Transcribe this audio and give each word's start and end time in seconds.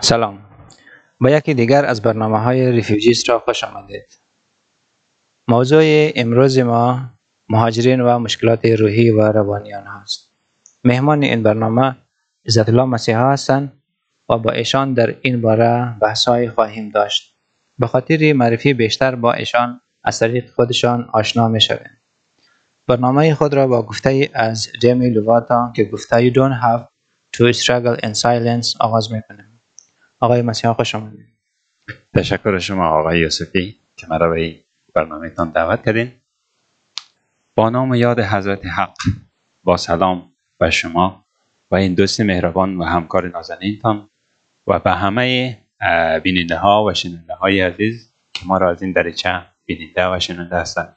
سلام. 0.00 0.38
با 1.20 1.30
یکی 1.30 1.54
دیگر 1.54 1.84
از 1.84 2.02
برنامه 2.02 2.38
های 2.38 2.72
ریفیوجیست 2.72 3.28
را 3.28 3.38
خوش 3.38 3.64
آمدید. 3.64 4.18
موضوع 5.48 5.82
امروز 6.14 6.58
ما 6.58 7.00
مهاجرین 7.48 8.00
و 8.00 8.18
مشکلات 8.18 8.64
روحی 8.64 9.10
و 9.10 9.20
روانی 9.32 9.74
آنها 9.74 10.00
است 10.00 10.30
مهمان 10.84 11.22
این 11.22 11.42
برنامه 11.42 11.96
عزت 12.46 12.68
الله 12.68 12.84
مسیحا 12.84 13.32
هستند 13.32 13.72
و 14.28 14.38
با 14.38 14.50
ایشان 14.50 14.94
در 14.94 15.14
این 15.22 15.40
باره 15.40 15.96
بحث 16.00 16.28
خواهیم 16.54 16.90
داشت. 16.90 17.36
به 17.78 17.86
خاطر 17.86 18.32
معرفی 18.32 18.74
بیشتر 18.74 19.14
با 19.14 19.32
ایشان 19.32 19.80
از 20.04 20.18
طریق 20.18 20.50
خودشان 20.54 21.08
آشنا 21.12 21.48
می 21.48 21.60
شویم 21.60 21.90
برنامه 22.86 23.34
خود 23.34 23.54
را 23.54 23.66
با 23.66 23.82
گفته 23.82 24.30
از 24.34 24.68
جیمی 24.80 25.10
لواتا 25.10 25.72
که 25.76 25.84
گفته 25.84 26.30
You 26.30 26.34
don't 26.34 26.62
have 26.62 26.82
to 27.36 27.52
struggle 27.52 28.06
in 28.06 28.14
silence 28.14 28.76
آغاز 28.80 29.12
می 29.12 29.22
کنیم 29.28 29.55
آقای 30.26 30.42
مسیحا 30.42 30.74
خوش 30.74 30.94
آمدید. 30.94 31.26
تشکر 32.14 32.58
شما 32.58 32.88
آقای 32.88 33.18
یوسفی 33.18 33.76
که 33.96 34.06
مرا 34.06 34.30
به 34.30 34.40
این 34.40 34.58
برنامه 34.94 35.30
تان 35.30 35.50
دعوت 35.50 35.84
کردین. 35.84 36.12
با 37.54 37.70
نام 37.70 37.94
یاد 37.94 38.20
حضرت 38.20 38.66
حق 38.66 38.94
با 39.64 39.76
سلام 39.76 40.32
به 40.58 40.70
شما 40.70 41.24
و 41.70 41.74
این 41.74 41.94
دوست 41.94 42.20
مهربان 42.20 42.76
و 42.76 42.84
همکار 42.84 43.28
نازنینتان 43.28 44.10
و 44.66 44.78
به 44.78 44.90
همه 44.90 45.58
بیننده 46.22 46.56
ها 46.56 46.84
و 46.84 46.94
شنونده 46.94 47.34
های 47.34 47.60
عزیز 47.60 48.12
که 48.32 48.46
ما 48.46 48.58
را 48.58 48.70
از 48.70 48.82
این 48.82 48.92
دریچه 48.92 49.42
بیننده 49.66 50.06
و 50.06 50.20
شنونده 50.20 50.56
هستند. 50.56 50.96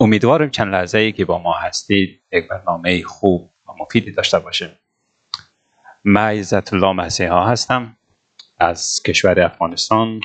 امیدوارم 0.00 0.50
چند 0.50 0.72
لحظه 0.72 0.98
ای 0.98 1.12
که 1.12 1.24
با 1.24 1.38
ما 1.38 1.54
هستید 1.54 2.22
یک 2.32 2.48
برنامه 2.48 3.02
خوب 3.02 3.50
و 3.68 3.72
مفیدی 3.80 4.12
داشته 4.12 4.38
باشه 4.38 4.70
من 6.04 6.38
عزت 6.38 6.72
الله 6.72 6.92
مسیحا 6.92 7.46
هستم. 7.46 7.96
از 8.60 9.02
کشور 9.02 9.40
افغانستان 9.40 10.20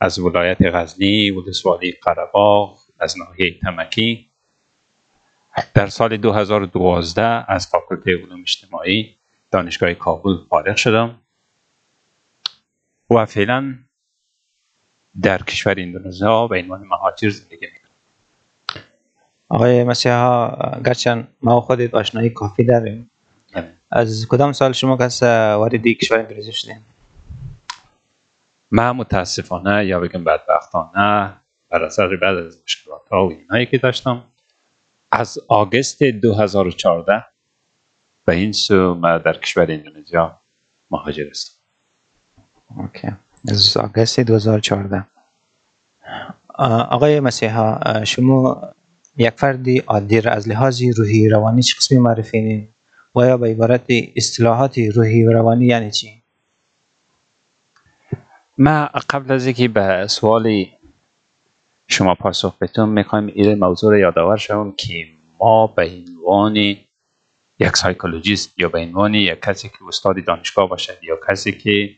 از 0.00 0.18
ولایت 0.18 0.58
غزنی 0.62 1.30
ولسوالی 1.30 1.92
قرباغ 2.02 2.78
از 2.98 3.18
ناحیه 3.18 3.58
تمکی. 3.58 4.30
در 5.74 5.86
سال 5.86 6.16
2012 6.16 7.22
از 7.52 7.66
فاکولته 7.66 8.10
علوم 8.10 8.40
اجتماعی 8.40 9.16
دانشگاه 9.50 9.94
کابل 9.94 10.36
فارغ 10.50 10.76
شدم 10.76 11.20
و 13.10 13.26
فعلا 13.26 13.74
در 15.22 15.42
کشور 15.42 15.74
اندونزیا 15.78 16.46
به 16.46 16.58
عنوان 16.58 16.80
مهاجر 16.86 17.30
زندگی 17.30 17.66
می‌کنم. 17.66 17.90
آقای 19.48 19.84
مسیحا 19.84 20.50
گرچند 20.84 21.28
ما 21.42 21.60
خودت 21.60 21.94
آشنایی 21.94 22.30
کافی 22.30 22.64
داریم. 22.64 23.10
از 23.90 24.26
کدام 24.28 24.52
سال 24.52 24.72
شما 24.72 24.96
کس 24.96 25.22
واردی 25.22 25.94
کشور 25.94 26.18
اندونزیا 26.18 26.52
شدین؟ 26.52 26.80
من 28.70 28.90
متاسفانه 28.90 29.86
یا 29.86 30.00
بگم 30.00 30.24
بدبختانه 30.24 31.32
بر 31.70 31.84
اثر 31.84 32.16
بعد 32.16 32.36
از 32.36 32.62
مشکلات 32.64 33.08
ها 33.10 33.26
و 33.26 33.30
اینایی 33.30 33.66
که 33.66 33.78
داشتم. 33.78 34.24
از 35.12 35.38
آگست 35.48 36.02
2014 36.02 37.24
به 38.24 38.34
این 38.34 38.52
سو 38.52 38.94
من 38.94 39.18
در 39.18 39.32
کشور 39.32 39.72
اندونزیا 39.72 40.40
مهاجر 40.90 41.30
هستم. 41.30 41.52
اوکی. 42.76 43.08
از 43.48 43.76
آگست 43.76 44.20
2014 44.20 45.06
آقای 46.88 47.20
مسیحا 47.20 48.04
شما 48.04 48.70
یک 49.16 49.30
فردی 49.30 49.78
عادی 49.78 50.20
را 50.20 50.32
از 50.32 50.48
لحاظ 50.48 50.82
روحی 50.96 51.28
روانی 51.28 51.62
چه 51.62 51.74
قسمی 51.78 51.98
معرفی 51.98 52.68
و 53.16 53.20
یا 53.26 53.36
به 53.36 53.48
عبارت 53.48 53.84
اصطلاحات 54.16 54.78
روحی 54.78 55.24
و 55.24 55.32
روانی 55.32 55.66
یعنی 55.66 55.90
چی؟ 55.90 56.19
ما 58.62 58.86
قبل 59.10 59.32
از 59.32 59.46
اینکه 59.46 59.68
به 59.68 60.06
سوال 60.06 60.64
شما 61.86 62.14
پاسخ 62.14 62.58
بتون 62.58 62.88
می‌خوایم 62.88 63.26
این 63.26 63.58
موضوع 63.58 63.92
رو 63.92 63.98
یادآور 63.98 64.36
شوم 64.36 64.72
که 64.72 65.06
ما 65.38 65.66
به 65.66 65.90
عنوان 65.90 66.56
یک 67.58 67.76
سایکولوژیست 67.76 68.58
یا 68.58 68.68
به 68.68 68.78
عنوان 68.78 69.14
یک 69.14 69.40
کسی 69.40 69.68
که 69.68 69.76
استاد 69.88 70.24
دانشگاه 70.24 70.68
باشد 70.68 70.98
یا 71.02 71.18
کسی 71.30 71.52
که 71.52 71.90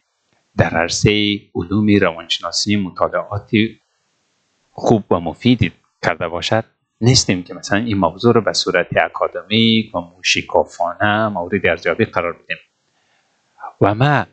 در 0.57 0.71
عرصه 0.71 1.41
علوم 1.55 1.87
روانشناسی 2.01 2.77
مطالعاتی 2.77 3.81
خوب 4.73 5.13
و 5.13 5.21
مفیدی 5.21 5.73
کرده 6.03 6.29
باشد 6.29 6.65
نیستیم 7.01 7.43
که 7.43 7.55
مثلا 7.55 7.79
این 7.79 7.99
موضوع 7.99 8.35
رو 8.35 8.41
به 8.41 8.53
صورت 8.53 8.87
اکادمیک 8.97 9.95
و 9.95 10.01
موشیکافانه 10.01 11.29
مورد 11.29 11.67
ارزیابی 11.67 12.05
قرار 12.05 12.33
بدیم. 12.33 12.57
و 13.81 13.95
ما 13.95 14.27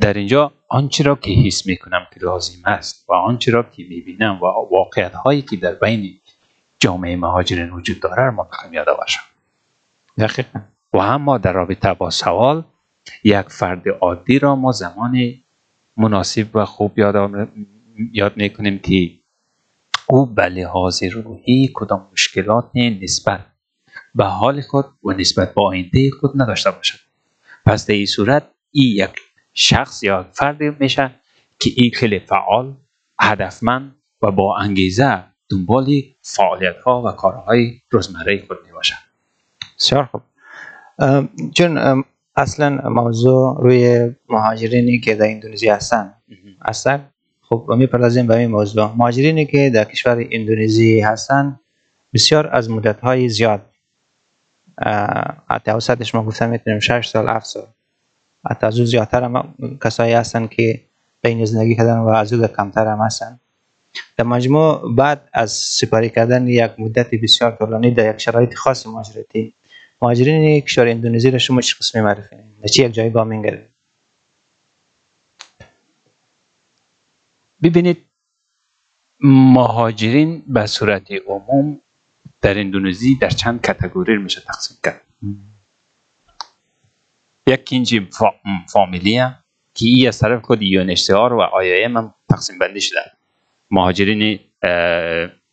در 0.00 0.12
اینجا 0.12 0.52
آنچه 0.72 1.04
را 1.04 1.14
که 1.14 1.30
حس 1.30 1.66
می‌کنم 1.66 2.06
که 2.14 2.20
لازم 2.20 2.58
است 2.64 3.04
و 3.08 3.12
آنچه 3.12 3.52
را 3.52 3.62
که 3.62 3.84
می‌بینم 3.88 4.38
و 4.42 4.46
واقعیت 4.70 5.12
هایی 5.12 5.42
که 5.42 5.56
در 5.56 5.74
بین 5.74 6.20
جامعه 6.78 7.16
مهاجرین 7.16 7.70
وجود 7.70 8.00
داره 8.00 8.30
را 8.30 8.48
یاد 8.72 8.86
باشم 8.98 9.22
دقیقا. 10.18 10.60
و 10.92 10.98
اما 10.98 11.38
در 11.38 11.52
رابطه 11.52 11.94
با 11.94 12.10
سوال 12.10 12.64
یک 13.24 13.48
فرد 13.48 13.88
عادی 13.88 14.38
را 14.38 14.56
ما 14.56 14.72
زمان 14.72 15.34
مناسب 15.96 16.56
و 16.56 16.64
خوب 16.64 16.98
یاد, 16.98 17.48
یاد 18.12 18.36
می‌کنیم 18.36 18.78
که 18.78 19.10
او 20.08 20.26
به 20.26 20.48
لحاظ 20.48 21.02
روحی 21.02 21.70
کدام 21.74 22.08
مشکلات 22.12 22.70
نسبت 22.76 23.46
به 24.14 24.24
حال 24.24 24.60
خود 24.60 24.84
و 25.04 25.12
نسبت 25.12 25.54
به 25.54 25.62
آینده 25.62 26.10
خود 26.20 26.42
نداشته 26.42 26.70
باشد. 26.70 26.98
پس 27.66 27.86
در 27.86 27.94
این 27.94 28.06
صورت 28.06 28.48
این 28.70 28.96
یک 28.96 29.10
شخص 29.54 30.02
یا 30.02 30.26
فردی 30.32 30.70
میشه 30.78 31.10
که 31.58 31.70
این 31.76 31.90
خیلی 31.94 32.18
فعال 32.18 32.74
هدفمند 33.20 33.94
و 34.22 34.30
با 34.30 34.56
انگیزه 34.56 35.24
دنبال 35.50 35.90
فعالیت 36.22 36.76
ها 36.84 37.02
و 37.02 37.12
کارهای 37.12 37.72
روزمره 37.90 38.44
خود 38.46 38.56
می 38.66 38.72
باشد 38.72 38.94
بسیار 39.78 40.04
خوب. 40.04 40.22
چون 41.54 42.04
اصلا 42.36 42.80
موضوع 42.84 43.62
روی 43.62 44.10
مهاجرینی 44.28 45.00
که 45.00 45.14
در 45.14 45.26
اندونزیا 45.30 45.74
هستن. 45.74 46.14
اصلا 46.62 47.00
خب 47.42 47.70
می‌پردازیم 47.76 48.26
به 48.26 48.36
این 48.36 48.50
موضوع. 48.50 48.92
مهاجرینی 48.96 49.46
که 49.46 49.70
در 49.70 49.84
کشور 49.84 50.26
اندونزی 50.32 51.00
هستن 51.00 51.60
بسیار 52.14 52.48
از 52.52 52.70
مدت 52.70 53.00
های 53.00 53.28
زیاد 53.28 53.66
اوسطش 55.66 56.14
ما 56.14 56.24
گفتم 56.24 56.48
می‌تونیم 56.48 56.80
6 56.80 57.08
سال 57.08 57.28
7 57.28 57.46
سال. 57.46 57.66
حتی 58.50 58.66
از 58.66 58.78
او 58.78 58.86
زیادتر 58.86 59.22
هم 59.22 59.54
کسایی 59.84 60.12
هستن 60.12 60.46
که 60.46 60.80
بین 61.22 61.44
زندگی 61.44 61.76
کردن 61.76 61.98
و 61.98 62.08
از 62.08 62.32
او 62.32 62.46
کمتر 62.46 62.86
هم 62.86 62.98
هستن. 62.98 63.40
در 64.16 64.24
مجموع 64.24 64.94
بعد 64.94 65.28
از 65.32 65.52
سپاری 65.52 66.10
کردن 66.10 66.48
یک 66.48 66.70
مدت 66.78 67.10
بسیار 67.14 67.56
طولانی 67.56 67.90
در 67.90 68.14
یک 68.14 68.20
شرایط 68.20 68.54
خاص 68.54 68.86
مهاجرتی 68.86 69.54
مهاجرین 70.02 70.60
کشور 70.60 70.88
اندونزی 70.88 71.30
را 71.30 71.38
شما 71.38 71.60
چه 71.60 71.74
قسمی 71.80 72.00
معرفی 72.00 72.36
در 72.62 72.68
چه 72.68 72.82
یک 72.84 72.92
جایگاه 72.92 73.24
می‌گیره 73.24 73.68
ببینید 77.62 77.98
مهاجرین 79.20 80.42
به 80.46 80.66
صورت 80.66 81.10
عموم 81.26 81.80
در 82.40 82.58
اندونزی 82.58 83.14
در 83.20 83.30
چند 83.30 83.60
کتگوری 83.60 84.18
میشه 84.18 84.40
تقسیم 84.40 84.76
کرد. 84.84 85.00
یک 87.46 87.64
کنجی 87.64 88.08
فامیلیه 88.72 89.36
که 89.74 89.86
ای 89.86 90.06
از 90.06 90.18
طرف 90.18 90.40
کد 90.42 90.62
یونشتار 90.62 91.32
و 91.32 91.40
آی 91.40 91.82
هم 91.82 92.14
تقسیم 92.30 92.58
بندی 92.58 92.80
شده 92.80 93.00
مهاجرین 93.70 94.40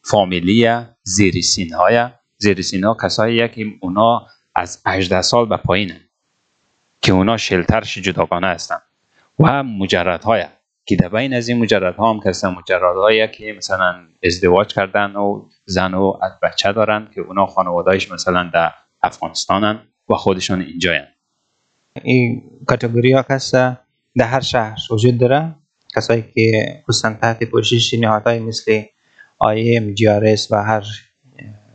فامیلیه 0.03 0.89
زیر 1.03 1.41
سین 1.41 1.73
های 1.73 2.07
زیر 2.37 2.61
سین 2.61 2.83
ها 2.83 2.97
کسایی 3.03 3.47
که 3.47 3.65
اونا 3.81 4.27
از 4.55 4.81
18 4.85 5.21
سال 5.21 5.45
به 5.45 5.57
پایینه 5.57 6.01
که 7.01 7.11
اونا 7.13 7.37
شلترش 7.37 7.97
جداگانه 7.97 8.47
هستن 8.47 8.79
و 9.39 9.63
مجرد 9.63 10.23
های 10.23 10.45
که 10.85 10.95
در 10.95 11.09
بین 11.09 11.33
از 11.33 11.49
این 11.49 11.59
مجرد 11.59 11.95
ها 11.95 12.13
هم 12.13 12.19
کسان 12.19 12.53
مجرد 12.53 12.95
هایی 12.95 13.27
که 13.27 13.53
مثلا 13.57 14.07
ازدواج 14.23 14.73
کردن 14.73 15.15
و 15.15 15.49
زن 15.65 15.93
و 15.93 16.19
بچه 16.43 16.71
دارن 16.71 17.07
که 17.15 17.21
اونا 17.21 17.45
خانوادهایش 17.45 18.11
مثلا 18.11 18.49
در 18.53 18.71
افغانستانن 19.03 19.79
و 20.09 20.13
خودشون 20.13 20.61
اینجاین 20.61 21.03
این 22.03 22.43
کاتگوری 22.65 23.13
ها 23.13 23.23
کس 23.23 23.55
در 23.55 24.27
هر 24.27 24.39
شهر 24.39 24.77
وجود 24.91 25.17
داره. 25.17 25.55
کسایی 25.95 26.23
که 26.33 26.81
خصوصا 26.87 27.13
تحت 27.13 27.43
پوشش 27.43 27.93
نهادهای 27.93 28.39
مثل 28.39 28.83
آیم 29.37 29.93
جیارس 29.93 30.51
و 30.51 30.63
هر 30.63 30.83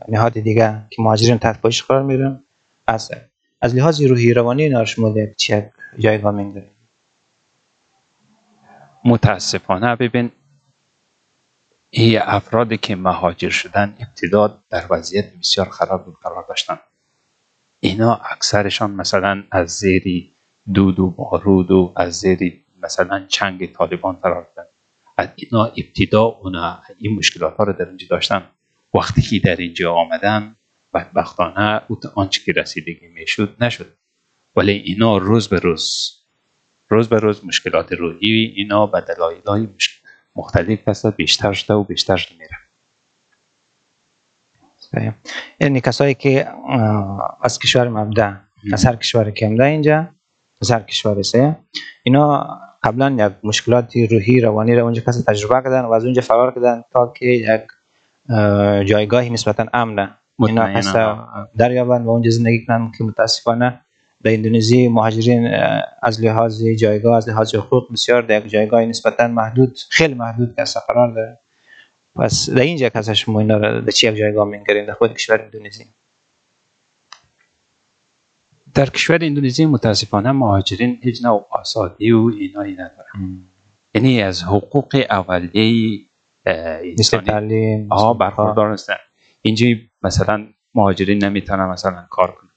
نهاد 0.07 0.33
دیگه 0.33 0.81
که 0.89 1.01
مهاجرین 1.01 1.37
تحت 1.37 1.61
پوشش 1.61 1.83
قرار 1.83 2.03
میرن 2.03 2.43
از 2.87 3.11
از 3.61 3.75
لحاظ 3.75 4.01
روحی 4.01 4.33
روانی 4.33 4.69
نارش 4.69 4.99
مورد 4.99 5.35
چه 5.35 5.71
جایگاه 5.99 6.31
می‌گذارید 6.31 6.71
متاسفانه 9.05 9.95
ببین 9.95 10.31
این 11.89 12.19
افرادی 12.21 12.77
که 12.77 12.95
مهاجر 12.95 13.49
شدن 13.49 13.97
ابتدا 13.99 14.63
در 14.69 14.85
وضعیت 14.89 15.25
بسیار 15.39 15.69
خراب 15.69 16.17
قرار 16.23 16.45
داشتن. 16.49 16.79
اینا 17.85 18.21
اکثرشان 18.31 18.91
مثلا 18.91 19.43
از 19.51 19.69
زیر 19.69 20.31
دود 20.73 20.99
و 20.99 21.09
بارود 21.09 21.71
و 21.71 21.93
از 21.95 22.13
زیر 22.13 22.61
مثلا 22.83 23.25
چنگ 23.27 23.71
طالبان 23.71 24.15
فرار 24.15 24.47
کرد 24.55 24.69
از 25.17 25.29
اینا 25.35 25.65
ابتدا 25.65 26.23
اونا 26.23 26.79
این 26.97 27.15
مشکلات 27.15 27.57
ها 27.57 27.63
رو 27.63 27.73
در 27.73 27.85
اینجا 27.85 28.07
داشتن. 28.09 28.43
وقتی 28.93 29.21
که 29.21 29.39
در 29.39 29.55
اینجا 29.55 29.93
آمدن 29.93 30.55
بدبختانه 30.93 31.81
آنچه 32.15 32.41
که 32.45 32.51
رسیدگی 32.61 33.07
می‌شد 33.07 33.55
نشد. 33.59 33.93
ولی 34.55 34.71
اینا 34.71 35.17
روز 35.17 35.47
به 35.47 35.59
روز 35.59 36.11
روز 36.89 37.09
به 37.09 37.19
روز 37.19 37.45
مشکلات 37.45 37.91
روحی 37.91 38.53
اینا 38.55 38.87
به 38.87 39.01
دلایل 39.01 39.41
های 39.47 39.67
مختلف 40.35 40.87
هست 40.87 41.15
بیشتر 41.15 41.53
شده 41.53 41.73
و 41.73 41.83
بیشتر 41.83 42.17
شده 42.17 42.37
میره 42.39 42.64
یعنی 45.59 45.81
کسایی 45.81 46.13
که 46.13 46.47
از 47.41 47.59
کشور 47.59 47.89
مبدع 47.89 48.31
از 48.73 48.85
هر 48.85 48.95
کشور 48.95 49.31
که 49.31 49.45
اینجا 49.45 50.07
از 50.61 50.71
هر 50.71 50.79
کشور 50.79 51.21
سه 51.21 51.57
اینا 52.03 52.59
قبلا 52.83 53.25
یک 53.25 53.33
مشکلات 53.43 53.97
روحی 54.11 54.41
روانی 54.41 54.75
را 54.75 54.83
اونجا 54.83 55.01
کسی 55.01 55.23
تجربه 55.23 55.53
کردن 55.53 55.81
و 55.81 55.91
از 55.91 56.03
اونجا 56.03 56.21
فرار 56.21 56.53
کردن 56.53 56.81
تا 56.91 57.13
که 57.15 57.25
یک 57.25 57.61
جایگاهی 58.87 59.29
نسبتا 59.29 59.65
امنه 59.73 60.09
اینا 60.39 60.63
هست. 60.63 60.95
دریابن 61.57 62.03
و 62.03 62.09
اونجا 62.09 62.29
زندگی 62.29 62.65
کنن 62.65 62.91
که 62.97 63.03
متاسفانه 63.03 63.81
در 64.23 64.33
اندونزی 64.33 64.87
مهاجرین 64.87 65.47
از 66.03 66.21
لحاظ 66.21 66.63
جایگاه 66.63 67.17
از 67.17 67.29
لحاظ 67.29 67.55
حقوق 67.55 67.91
بسیار 67.93 68.21
در 68.21 68.45
یک 68.45 68.51
جایگاه 68.51 68.85
نسبتا 68.85 69.27
محدود 69.27 69.79
خیلی 69.89 70.13
محدود 70.13 70.55
که 70.55 70.63
قرار 70.87 71.11
داره 71.11 71.39
پس 72.15 72.49
در 72.49 72.61
اینجا 72.61 72.89
که 72.89 73.13
شما 73.13 73.39
اینا 73.39 73.57
را 73.57 73.81
در 73.81 73.91
چه 73.91 74.07
یک 74.07 74.15
جایگاه 74.15 74.47
می‌گیریم 74.47 74.85
در 74.85 74.93
خود 74.93 75.13
کشور 75.13 75.41
اندونزی. 75.41 75.85
در 78.73 78.85
کشور 78.85 79.19
اندونزی 79.21 79.65
متاسفانه 79.65 80.31
مهاجرین 80.31 80.99
هیچ 81.01 81.25
نوع 81.25 81.47
آزادی 81.51 82.11
و 82.11 82.31
اینایی 82.39 82.73
ندارن. 82.73 83.43
یعنی 83.93 84.21
از 84.21 84.43
حقوق 84.43 85.05
اولیه 85.09 85.99
مثل 86.99 87.21
تعلیم 87.21 87.87
آها 87.91 88.13
برخوردار 88.13 88.71
هستن 88.71 88.95
اینجا 89.41 89.67
مثلا 90.03 90.47
مهاجرین 90.75 91.23
نمی‌تونن 91.23 91.65
مثلا 91.65 92.05
کار 92.09 92.31
کنن. 92.31 92.49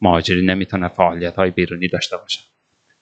مهاجرین 0.00 0.50
نمی‌تونن 0.50 0.88
فعالیت 0.88 1.36
های 1.36 1.50
بیرونی 1.50 1.88
داشته 1.88 2.16
باشن. 2.16 2.42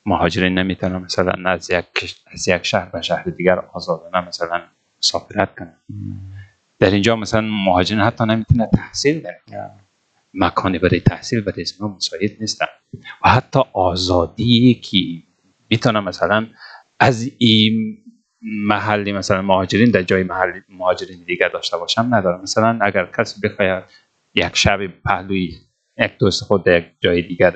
مهاجرین 0.06 0.58
نمی‌تونن 0.58 0.96
مثلا 0.96 1.50
از 1.50 1.70
یک 1.70 2.16
از 2.26 2.48
یک 2.48 2.62
شهر 2.62 2.88
به 2.90 3.02
شهر 3.02 3.22
دیگر 3.24 3.58
آزادانه 3.58 4.28
مثلا 4.28 4.62
مسافرت 4.98 5.54
کنن. 5.54 5.74
در 6.78 6.90
اینجا 6.90 7.16
مثلا 7.16 7.40
مهاجرین 7.40 8.00
حتی 8.00 8.24
نمی‌تونه 8.24 8.68
تحصیل 8.76 9.22
کنن 9.22 9.70
مکانی 10.34 10.78
برای 10.78 11.00
تحصیل 11.00 11.40
برای 11.40 11.62
اسم 11.62 11.86
مساعد 11.86 12.30
نیستن. 12.40 12.66
و 13.24 13.28
حتی 13.28 13.60
آزادی 13.72 14.74
که 14.74 14.98
می‌تونن 15.70 16.00
مثلا 16.00 16.46
از 17.00 17.30
این 17.38 17.98
محلی 18.42 19.12
مثلا 19.12 19.42
مهاجرین 19.42 19.90
در 19.90 20.02
جای 20.02 20.22
محلی 20.22 20.62
مهاجرین 20.68 21.24
دیگر 21.26 21.48
داشته 21.48 21.76
باشم 21.76 22.14
ندارم 22.14 22.42
مثلا 22.42 22.78
اگر 22.82 23.08
کسی 23.18 23.40
بخواید 23.40 23.84
یک 24.34 24.56
شب 24.56 24.86
پهلوی 24.86 25.52
یک 25.98 26.18
دوست 26.18 26.44
خود 26.44 26.64
در 26.64 26.78
یک 26.78 26.86
جای 27.00 27.22
دیگر 27.22 27.54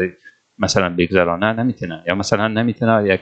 مثلا 0.58 0.94
بگذرانه 0.94 1.52
نمی‌تونه 1.52 2.04
یا 2.06 2.14
مثلا 2.14 2.48
نمی‌تونه 2.48 3.14
یک 3.14 3.20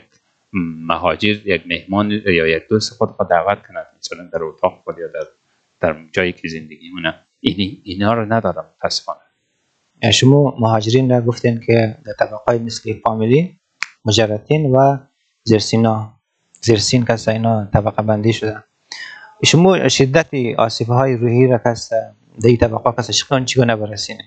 مهاجر 0.52 1.46
یک 1.46 1.62
مهمان 1.66 2.10
یا 2.10 2.46
یک 2.46 2.62
دوست 2.68 2.92
خود 2.92 3.10
خود 3.10 3.28
دعوت 3.28 3.66
کنه 3.66 3.86
مثلا 3.98 4.24
در 4.32 4.42
اتاق 4.42 4.80
خود 4.84 4.98
یا 4.98 5.08
در 5.08 5.26
در 5.80 5.96
جایی 6.12 6.32
که 6.32 6.48
زندگی 6.48 6.90
مونه 6.90 7.14
این 7.40 7.80
اینا 7.84 8.14
رو 8.14 8.32
ندارم 8.32 8.64
متاسفانه. 8.76 9.20
شما 10.12 10.56
مهاجرین 10.60 11.10
را 11.10 11.20
گفتین 11.20 11.60
که 11.60 11.96
در 12.04 12.12
طبقه 12.12 12.58
مثل 12.58 12.94
فامیلی 13.04 13.60
مجردین 14.04 14.70
و 14.70 14.98
زیرسینا. 15.42 16.12
زیرسین 16.60 17.04
کسا 17.04 17.32
اینا 17.32 17.64
طبقه 17.64 18.02
بندی 18.02 18.32
شده. 18.32 18.64
شما 19.44 19.88
شدت 19.88 20.28
آسیف 20.58 20.88
های 20.88 21.16
روحی 21.16 21.46
را 21.46 21.58
کس 21.58 21.92
در 22.40 22.48
این 22.48 22.56
طبقه 22.56 22.92
کس 22.92 23.10
شکان 23.10 23.44
چگونه 23.44 23.76
برسینه 23.76 24.24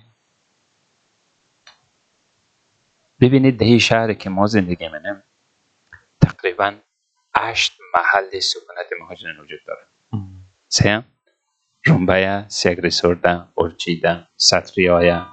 ببینید 3.20 3.58
در 3.58 3.78
شهر 3.78 4.14
که 4.14 4.30
ما 4.30 4.48
زندگی 4.48 4.88
منیم 4.88 5.24
تقریبا 6.42 6.76
هشت 7.36 7.74
محل 7.96 8.40
سکونت 8.40 8.90
مهاجرین 9.00 9.40
وجود 9.40 9.60
داره. 9.68 9.88
سه 10.68 11.04
رومبایا 11.86 12.46
سیگریسوردا 12.48 13.48
اورچیدا 13.56 14.28
ساتریایا 14.36 15.28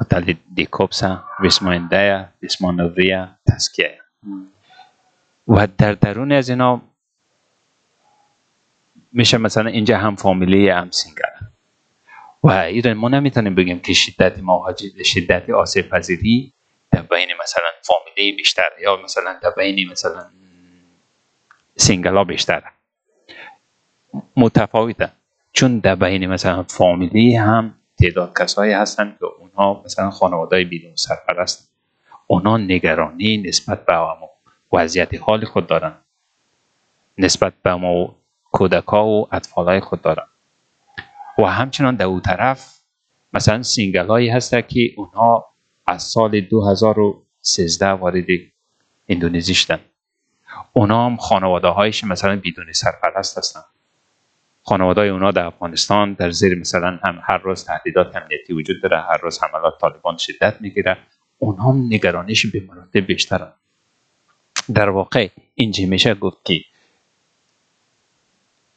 هتل 0.00 0.34
دیکوبسا 0.54 1.24
ویسمایندایا 1.40 2.28
ویسمانوریا 2.42 3.28
تسکیه 3.48 3.98
و 5.48 5.66
در 5.78 5.92
درون 5.92 6.32
از 6.32 6.48
اینا 6.48 6.82
میشه 9.12 9.38
مثلا 9.38 9.70
اینجا 9.70 9.98
هم 9.98 10.16
فامیلی 10.16 10.68
هم 10.68 10.90
سینگل 10.90 11.46
و 12.44 12.50
ای 12.50 12.71
را 12.71 12.92
ما 12.92 13.08
نمی‌تونیم 13.08 13.54
بگیم 13.54 13.80
که 13.80 13.92
شدت 13.92 14.38
مهاجر 14.38 15.02
شدت 15.04 15.50
آسیب 15.50 15.88
پذیری 15.88 16.52
در 16.92 17.02
بین 17.02 17.28
مثلا 17.42 17.64
فامیلی 17.82 18.36
بیشتر 18.36 18.70
یا 18.80 18.96
مثلا 18.96 19.38
در 19.42 19.50
بین 19.50 19.90
مثلا 19.90 20.30
single 21.76 22.16
ها 22.16 22.24
بیشتر 22.24 22.62
متفاوته. 24.36 25.12
چون 25.52 25.78
در 25.78 25.94
بین 25.94 26.26
مثلا 26.26 26.62
فامیلی 26.62 27.36
هم 27.36 27.74
تعداد 28.00 28.38
کسایی 28.38 28.72
هستن 28.72 29.16
که 29.20 29.26
اونها 29.26 29.82
مثلا 29.84 30.10
خانواده 30.10 30.64
بدون 30.64 30.96
سرپرست. 30.96 31.72
اونا 32.26 32.56
نگرانی 32.56 33.36
نسبت 33.36 33.86
به 33.86 33.94
وضعیت 34.72 35.14
حال 35.14 35.44
خود 35.44 35.66
دارن. 35.66 35.94
نسبت 37.18 37.52
به 37.62 37.74
ما 37.74 38.16
کودکا 38.52 39.06
و 39.06 39.28
اطفال 39.32 39.80
خود 39.80 40.02
دارن. 40.02 40.26
و 41.38 41.44
همچنان 41.44 41.96
در 41.96 42.04
او 42.04 42.20
طرف 42.20 42.78
مثلا 43.32 43.62
single 43.62 44.06
هایی 44.06 44.28
هست 44.28 44.68
که 44.68 44.80
اونها 44.96 45.51
از 45.92 46.02
سال 46.02 46.40
2013 46.40 47.86
وارد 47.88 48.26
اندونزی 49.08 49.54
شدن 49.54 49.80
اونا 50.72 51.06
هم 51.06 51.16
خانواده 51.16 51.68
هایش 51.68 52.04
مثلا 52.04 52.40
بدون 52.44 52.72
سرپرست 52.72 53.38
هستن. 53.38 53.60
خانواده 54.62 55.00
اونا 55.00 55.30
در 55.30 55.44
افغانستان 55.44 56.12
در 56.12 56.30
زیر 56.30 56.58
مثلا 56.58 56.98
هم 57.04 57.22
هر 57.22 57.38
روز 57.38 57.64
تهدیدات 57.64 58.16
امنیتی 58.16 58.52
وجود 58.52 58.82
داره 58.82 59.00
هر 59.00 59.16
روز 59.22 59.42
حملات 59.42 59.74
طالبان 59.80 60.16
شدت 60.16 60.56
می‌گیره. 60.60 60.98
اونها 61.38 61.72
هم 61.72 61.86
نگرانش 61.86 62.46
به 62.46 62.62
مراتب 62.68 63.00
بیشترن 63.00 63.52
در 64.74 64.88
واقع 64.88 65.28
اینجا 65.54 65.86
میشه 65.86 66.14
گفت 66.14 66.44
که 66.44 66.60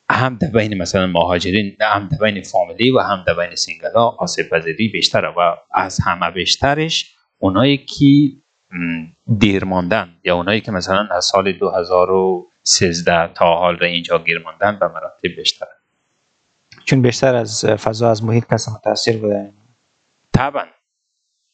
هم 0.09 0.35
در 0.35 0.47
بین 0.47 0.81
مثلا 0.81 1.07
مهاجرین 1.07 1.77
هم 1.81 2.09
در 2.11 2.17
بین 2.17 2.43
فامیلی 2.43 2.91
و 2.91 2.99
هم 2.99 3.23
در 3.27 3.33
بین 3.33 3.55
single 3.55 3.93
ها 3.95 4.17
آسیب 4.19 4.49
پذیری 4.49 4.87
بیشتره 4.87 5.27
و 5.27 5.55
از 5.71 5.99
همه 6.05 6.31
بیشترش 6.31 7.15
اونایی 7.37 7.77
که 7.77 8.31
دیر 9.37 9.65
ماندن 9.65 10.15
یا 10.23 10.35
اونایی 10.35 10.61
که 10.61 10.71
مثلا 10.71 11.07
از 11.11 11.25
سال 11.25 11.51
2013 11.51 13.33
تا 13.33 13.55
حال 13.55 13.77
را 13.77 13.87
اینجا 13.87 14.19
گیر 14.19 14.39
ماندن 14.39 14.79
به 14.79 14.87
مراتب 14.87 15.27
بیشتره. 15.27 15.69
چون 16.85 17.01
بیشتر 17.01 17.35
از 17.35 17.65
فضا 17.65 18.11
از 18.11 18.23
محیط 18.23 18.45
کس 18.53 18.69
متاثر 18.69 19.17
بودن 19.17 19.51
طبعا. 20.33 20.65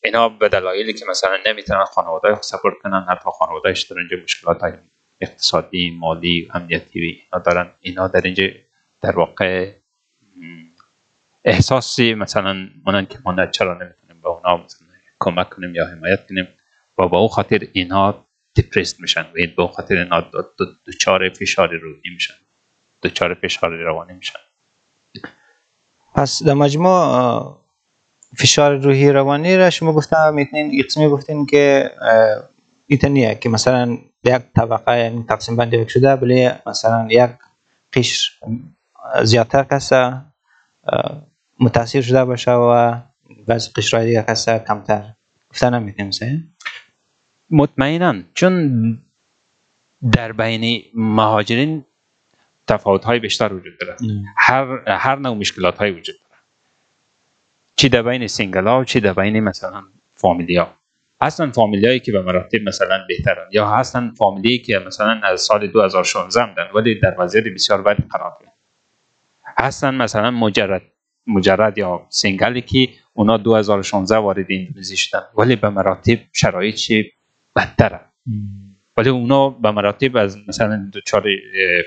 اینا 0.04 0.30
به 0.30 0.50
دلایلی 0.50 0.94
که 0.94 1.06
مثلا 1.10 1.38
نمی‌تونن 1.46 1.86
خانواده 1.86 2.42
سپورت 2.42 2.76
کنن 2.84 3.06
حتی 3.10 3.30
خانوادهش 3.40 3.82
در 3.82 3.98
اینجا 3.98 4.18
مشکلات 4.24 4.64
اقتصادی 5.22 5.98
مالی 6.00 6.48
امنیتی 6.54 7.00
اینا 7.00 7.44
دارن. 7.46 7.72
اینا 7.80 8.08
در 8.08 8.22
اینجا 8.22 8.44
در 9.02 9.16
واقع 9.16 9.72
احساسی 11.44 12.14
مثلا 12.14 12.70
مانند 12.86 13.10
که 13.10 13.20
ما 13.26 13.46
چرا 13.46 13.74
نمی‌تونیم 13.74 14.22
به 14.22 14.30
اونا 14.30 14.58
مثلا 14.58 14.88
کمک 15.20 15.50
کنیم 15.50 15.76
یا 15.76 15.86
حمایت 15.86 16.28
کنیم 16.30 16.48
و 16.98 17.08
با 17.08 17.20
او 17.20 17.28
خاطر 17.28 17.68
اینها 17.74 18.26
دپرست 18.56 19.02
میشن 19.02 19.22
و 19.22 19.34
به 19.58 19.68
خاطر 19.68 19.98
اینا 19.98 20.26
دوچار 20.86 21.30
فشار 21.30 21.70
روحی 21.78 22.10
میشن 22.14 22.34
دوچار 23.02 23.34
فشار 23.34 23.72
روانی 23.72 24.14
میشن. 24.14 24.40
پس 26.16 26.44
در 26.44 26.54
مجموع 26.54 27.58
فشار 28.38 28.76
روحی 28.76 29.12
روانی 29.12 29.58
را 29.58 29.70
شما 29.70 29.94
گفتم 29.94 30.34
می‌تونین 30.34 30.84
قسمی 30.84 31.08
گفتین 31.08 31.46
که 31.46 31.92
ایتنیه 32.88 33.36
که 33.36 33.50
مثلا 33.50 33.98
یک 34.24 34.42
طبقه 34.56 35.00
یعنی 35.00 35.24
تقسیم 35.30 35.56
بندی 35.56 35.90
شده 35.90 36.12
ولی 36.12 36.50
مثلا 36.66 37.08
یک 37.10 37.32
قشر 37.94 38.32
زیادتر 39.24 39.64
کسا 39.64 40.22
متاثر 41.60 42.02
شده 42.02 42.26
باشه 42.26 42.52
و 42.52 42.96
بعض 43.48 43.74
قشرهای 43.74 44.06
دیگه 44.06 44.24
کسا 44.24 44.60
کمتر. 44.60 45.14
گفتن 45.52 45.74
نمی‌تونیم 45.74 46.12
سه؟ 46.12 46.40
مطمئنا 47.50 48.16
چون 48.34 48.98
در 50.12 50.32
بین 50.32 50.84
مهاجرین 50.94 51.86
تفاوت 52.68 53.06
های 53.06 53.20
بیشتر 53.20 53.54
وجود 53.54 53.74
داره. 53.80 53.96
هر 54.38 54.90
هر 54.90 55.16
نوع 55.16 55.36
مشکلات 55.38 55.78
های 55.78 55.92
وجود 55.92 56.16
داره. 56.16 56.42
چی 57.76 57.90
در 57.90 58.02
بین 58.02 58.28
single 58.28 58.68
ها 58.68 58.80
و 58.80 58.84
چی 58.84 59.00
در 59.00 59.14
بین 59.14 59.40
مثلا 59.40 59.84
فامیلی 60.14 60.58
ها؟ 60.58 60.81
هستن 61.22 61.52
فامیلیایی 61.52 62.00
که 62.00 62.12
به 62.12 62.22
مراتب 62.22 62.60
مثلا 62.66 63.06
بهترن 63.08 63.48
یا 63.52 63.70
هستن 63.70 64.12
فامیلی 64.18 64.58
که 64.58 64.80
مثلا 64.80 65.22
از 65.24 65.42
سال 65.42 65.68
2016 65.68 66.46
بودن 66.46 66.68
ولی 66.76 67.00
در 67.00 67.16
وضعیت 67.20 67.44
بسیار 67.44 67.82
بدی 67.82 68.04
قرار 68.12 68.34
دارن 68.40 68.52
هستن 69.58 69.96
مثلا 69.96 70.32
مجرد 70.32 70.82
مجرد 71.28 71.78
یا 71.78 72.06
single 72.10 72.54
ی 72.54 72.62
که 72.62 72.90
اونا 73.14 73.38
2016 73.38 74.18
وارد 74.18 74.46
اندونزی 74.50 74.98
شدن 74.98 75.22
ولی 75.38 75.56
به 75.56 75.70
مراتب 75.70 76.20
شرایط 76.34 76.76
چی 76.76 77.12
بدتره 77.56 78.00
ولی 78.98 79.10
اونا 79.10 79.50
به 79.50 79.72
مراتب 79.72 80.18
از 80.18 80.38
مثلا 80.48 80.90
دچار 80.94 81.26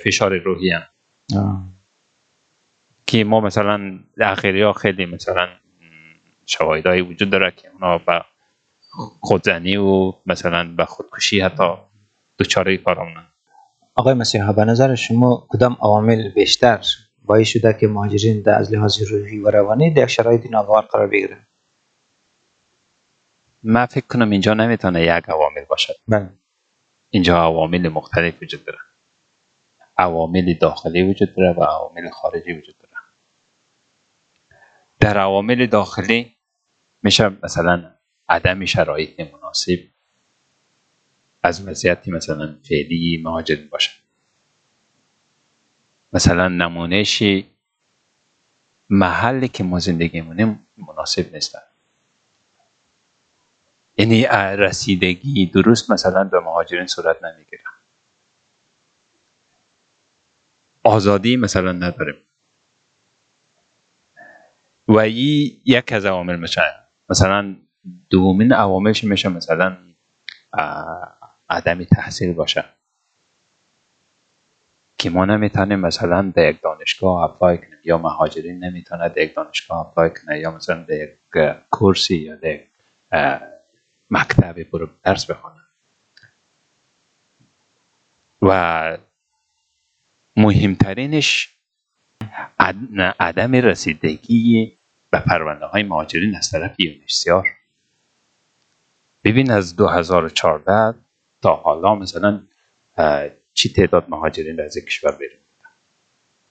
فشار 0.05 0.39
روحی 0.39 0.71
هن. 0.71 0.83
آه. 1.37 1.63
که 3.07 3.25
ما 3.25 3.41
مثلا 3.41 3.99
اخیری 4.21 4.63
ها 4.63 4.73
خیلی 4.73 5.07
مثلا 5.07 5.49
شواهدهایی 6.47 7.01
وجود 7.01 7.31
داره 7.31 7.53
که 7.57 7.69
اونا 7.73 7.99
به 7.99 8.25
خودزنی 9.21 9.77
و 9.77 10.13
مثلا 10.27 10.75
به 10.77 10.85
خودکشی 10.85 11.41
حتی 11.41 11.73
دچار 12.39 12.77
کار 12.77 12.99
همونن 12.99 13.27
آقای 13.95 14.15
مسیحا 14.15 14.53
به 14.53 14.65
نظر 14.65 14.95
شما 14.95 15.47
کدام 15.49 15.77
عوامل 15.81 16.29
بیشتر 16.29 16.85
باعث 17.25 17.49
شده 17.49 17.77
که 17.81 17.87
مهاجرین 17.87 18.43
در 18.43 18.55
از 18.55 18.73
لحاظ 18.73 19.03
روحی 19.03 19.39
و 19.39 19.51
روانی 19.51 19.95
در 19.95 20.07
شرایط 20.07 20.47
ناگوار 20.51 20.83
قرار 20.83 21.07
بگیرن؟ 21.07 21.47
من 23.63 23.87
فکر 23.87 24.07
کنم 24.07 24.31
اینجا 24.31 24.55
نمی‌تونه 24.55 25.03
یک 25.03 25.25
عوامل 25.29 25.65
باشد 25.69 25.95
بله. 26.09 26.29
اینجا 27.11 27.39
عوامل 27.39 27.89
مختلف 27.89 28.43
وجود 28.43 28.65
داره. 28.65 28.79
عوامل 29.99 30.55
داخلی 30.61 31.03
وجود 31.03 31.35
داره 31.37 31.53
و 31.53 31.63
عوامل 31.63 32.11
خارجی 32.11 32.53
وجود 32.53 32.75
داره. 32.79 32.95
در 35.01 35.19
عوامل 35.19 35.67
داخلی 35.67 36.33
میشه 37.03 37.31
مثلا 37.43 37.94
عدم 38.29 38.65
شرایط 38.65 39.21
مناسب 39.21 39.79
از 41.43 41.69
وضعیتی 41.69 42.11
مثلا 42.11 42.59
فعلی 42.69 43.21
مهاجرین 43.25 43.69
باشه 43.69 43.91
مثلا 46.13 46.49
نمونهشی 46.49 47.51
محلی 48.91 49.49
که 49.49 49.65
ما 49.65 49.79
زندگی 49.79 50.21
مونیم 50.21 50.67
مناسب 50.77 51.35
نیستن. 51.35 51.63
یعنی 53.99 54.27
رسیدگی 54.57 55.47
درست 55.47 55.91
مثلا 55.91 56.25
به 56.25 56.41
مهاجرین 56.41 56.87
صورت 56.87 57.25
نمی‌گیره. 57.25 57.65
آزادی 60.83 61.37
مثلا 61.37 61.73
نداریم. 61.73 62.15
و 64.89 65.09
یک 65.09 65.93
از 65.93 66.05
عوامل 66.05 66.37
مثلا 67.11 67.57
دومین 68.11 68.53
عواملش 68.53 69.05
میشه 69.05 69.29
مثلا 69.29 69.77
عدم 71.51 71.85
تحصیل 71.85 72.33
باشه. 72.33 72.65
که 74.99 75.11
ما 75.11 75.25
نمی‌تونیم 75.25 75.81
مثلا 75.81 76.33
در 76.37 76.51
یک 76.51 76.63
دانشگاه 76.63 77.23
apply 77.23 77.59
کنیم 77.59 77.79
یا 77.85 77.99
مهاجرین 77.99 78.65
نمی‌تونه 78.65 79.09
در 79.09 79.19
یک 79.23 79.35
دانشگاه 79.35 79.79
apply 79.79 80.11
کنه 80.11 80.39
یا 80.39 80.51
مثلا 80.51 80.83
در 80.83 80.95
یک 80.95 81.11
کورسی 81.71 82.17
یا 82.17 82.35
در 82.37 82.55
یک 82.55 82.69
مکتبی 84.11 84.65
برو 84.65 84.89
درس 85.03 85.31
بخونه 85.31 85.61
و 88.43 88.99
مهمترینش 90.37 91.55
عد- 92.59 93.01
عدم 93.21 93.53
رسیدگی 93.55 94.79
به 95.11 95.21
پرونده 95.21 95.67
های 95.67 95.83
مهاجرین 95.83 96.37
از 96.37 96.51
طرف 96.51 96.81
UNHCR 96.81 97.49
ببین 99.25 99.51
از 99.51 99.77
2014 99.77 100.99
تا 101.43 101.55
حالا 101.55 101.95
مثلا 101.95 102.43
چی 103.55 103.73
تعداد 103.73 104.05
مهاجرین 104.09 104.61
از 104.61 104.77
این 104.77 104.87
کشور 104.87 105.13
بیرون 105.13 105.39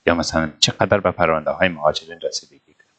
یا 0.05 0.15
مثلا 0.15 0.51
چقدر 0.59 0.99
به 0.99 1.11
پرونده 1.11 1.51
های 1.51 1.67
مهاجرین 1.67 2.19
رسیدگی 2.21 2.73
کرد 2.73 2.93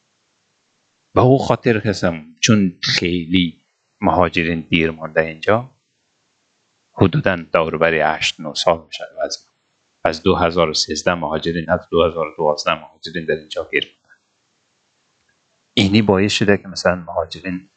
به 1.13 1.21
او 1.21 1.37
خاطر 1.37 1.77
هستم 1.77 2.25
چون 2.39 2.73
خیلی 2.81 3.61
مهاجرین 4.01 4.65
دیر 4.69 4.91
مانده 4.91 5.21
اینجا 5.21 5.71
حدودا 6.93 7.35
دوربری 7.35 7.99
8 7.99 8.39
9 8.39 8.53
سال 8.53 8.83
میشه. 8.87 9.03
وضع 9.23 9.39
از 10.03 10.23
2013 10.23 11.13
مهاجرین 11.13 11.69
از 11.69 11.79
2012 11.91 12.73
مهاجرین 12.73 13.25
در 13.25 13.35
اینجا 13.35 13.67
گیر 13.71 13.83
ماندن 13.83 14.17
اینی 15.73 16.01
باعث 16.01 16.31
شده 16.31 16.57
که 16.57 16.67
مثلا 16.67 16.95
مهاجرین 16.95 17.69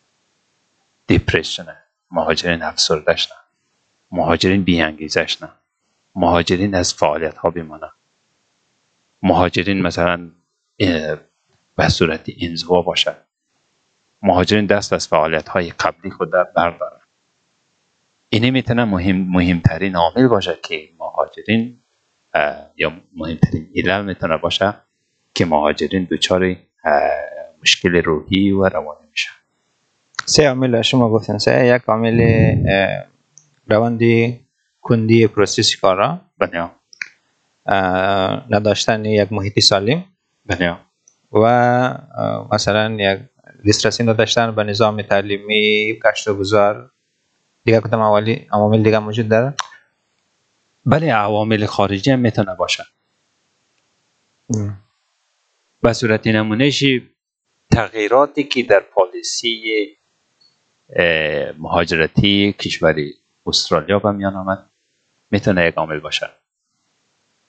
دیپرشنه 1.07 1.77
مهاجرین 2.11 2.63
افسرده 2.63 3.17
شدن. 3.17 3.35
مهاجرین 4.11 4.63
بیانگیزه 4.63 5.27
شدن 5.27 5.53
مهاجرین 6.15 6.75
از 6.75 6.95
فعالیت 6.95 7.39
ها 7.39 7.53
مهاجرین 9.23 9.83
مثلا 9.83 10.31
به 11.77 11.89
صورت 11.89 12.27
انزوا 12.41 12.83
باشد 12.83 13.17
مهاجرین 14.23 14.67
دست 14.67 14.93
از 14.93 15.09
فعالیت 15.09 15.49
های 15.49 15.71
قبلی 15.71 16.11
خود 16.11 16.31
بردارن 16.31 17.01
اینه 18.29 18.51
می‌تونه 18.51 18.85
مهم 18.85 19.17
مهمترین 19.17 19.97
عامل 19.97 20.29
باشه 20.29 20.59
که 20.63 20.89
مهاجرین 20.99 21.81
یا 22.77 22.93
مهمترین 23.17 23.73
علل 23.77 24.05
می‌تونه 24.05 24.37
باشه 24.37 24.75
که 25.35 25.47
مهاجرین 25.47 26.09
دچار 26.11 26.57
مشکل 27.63 27.95
روحی 27.97 28.51
و 28.51 28.65
روانی 28.65 29.07
میشن. 29.11 29.33
سه 30.29 30.49
عامل 30.49 30.83
شما 30.83 31.11
گفتن 31.11 31.39
سه 31.39 31.67
یک 31.67 31.83
عامل 31.83 32.21
اه، 32.69 33.07
روند 33.67 34.01
کندی 34.83 35.27
پروسس 35.27 35.77
کارا 35.77 36.21
بنیا 36.39 36.71
نداشتن 38.51 39.05
یک 39.05 39.33
محیط 39.33 39.61
سالم 39.61 40.05
بنیا 40.47 40.81
و 41.33 41.45
مثلا 42.53 42.97
یک 43.01 43.19
دسترسی 43.69 44.05
نداشتن 44.05 44.55
به 44.55 44.65
نظام 44.65 45.03
تعلیمی 45.03 45.99
کشت 46.05 46.29
و 46.29 46.35
گذار 46.35 46.91
دیگه 47.65 47.81
کدام 47.81 48.01
عوامل 48.53 48.83
دیگه 48.83 48.99
موجود 48.99 49.29
داره 49.29 49.55
بله 50.87 51.13
عوامل 51.13 51.67
خارجی 51.67 52.11
هم 52.11 52.19
می‌تونه 52.19 52.55
باشه 52.55 52.85
به 55.83 55.93
صورت 55.93 56.27
نمونهشی 56.27 57.11
تغییراتی 57.73 58.45
که 58.45 58.63
در 58.63 58.81
پالیسی 58.81 59.98
مهاجرتی 61.59 62.53
کشوری 62.53 63.15
استرالیا 63.47 63.99
به 63.99 64.13
میان 64.13 64.37
آمد. 64.37 64.71
می‌تونه 65.31 65.67
یک 65.67 65.75
عامل 65.75 66.01
باشه. 66.01 66.31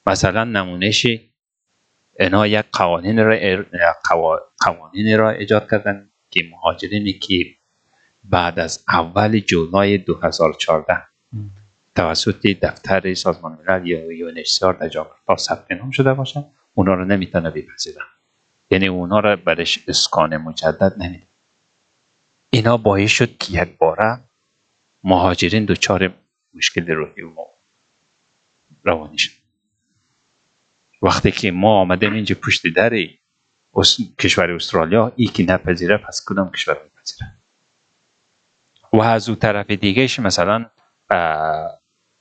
مثلا 0.06 0.44
نمونهشی 0.44 1.32
اینا 2.20 2.48
یک 2.48 2.66
قوانین 2.72 3.20
را 3.20 3.34
ار- 3.34 3.66
قوا- 4.08 4.42
قوانینی 4.66 5.16
را 5.16 5.30
ایجاد 5.30 5.70
کردن 5.72 6.10
که 6.32 6.44
مهاجرینی 6.52 7.14
که 7.14 7.46
بعد 8.24 8.60
از 8.60 8.84
اول 8.90 9.40
جولای 9.40 9.98
2014 9.98 10.98
توسط 11.96 12.48
دفتر 12.48 13.14
سازمان 13.14 13.58
ملل 13.68 13.88
یا 13.88 14.12
یونیسیار 14.12 14.74
در 14.74 14.88
جاکارتا 14.90 15.36
ثبت 15.38 15.72
نام 15.72 15.92
شده 15.92 16.14
باشن 16.14 16.46
اونا 16.74 16.94
رو 16.94 17.06
نمی‌تونه 17.06 17.50
بپذیرن 17.50 18.06
یعنی 18.72 18.88
اونا 18.88 19.20
رو 19.20 19.36
برش 19.36 19.80
اسکان 19.88 20.38
مجدد 20.38 20.94
نمیده. 20.98 21.28
اینا 22.50 22.78
باعث 22.78 23.12
شد 23.12 23.38
که 23.38 23.62
یک 23.62 23.78
باره 23.78 24.20
مهاجرین 25.04 25.66
دچار 25.66 26.14
مشکل 26.54 26.88
روحی 26.88 27.22
و 27.22 27.36
روانی 28.84 29.18
شد. 29.18 29.32
وقتی 31.02 31.32
که 31.32 31.52
ما 31.52 31.82
آمدیم 31.82 32.14
اینجا 32.14 32.36
پشت 32.42 32.68
در 32.68 32.92
کشور 34.20 34.52
استرالیا 34.52 35.14
ای 35.16 35.26
که 35.26 35.44
نپذیره 35.44 35.98
پس 35.98 36.24
کدام 36.26 36.52
کشور 36.52 36.78
میپذیره 36.84 37.32
و 38.94 39.02
از 39.02 39.30
او 39.30 39.36
طرف 39.36 39.72
دیگهش 39.72 40.20
مثلا 40.20 40.66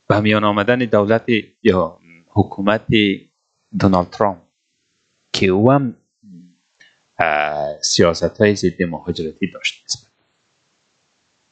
به 0.08 0.20
میان 0.20 0.44
آمدن 0.44 0.78
دولت 0.78 1.24
یا 1.62 1.98
حکومت 2.26 2.86
دونالد 3.78 4.10
ترامپ 4.10 4.38
که 5.32 5.46
او 5.46 5.72
هم 5.72 5.96
سیاست 7.82 8.40
های 8.40 8.54
ضد 8.54 8.82
مهاجرتی 8.82 9.50
داشت. 9.50 10.07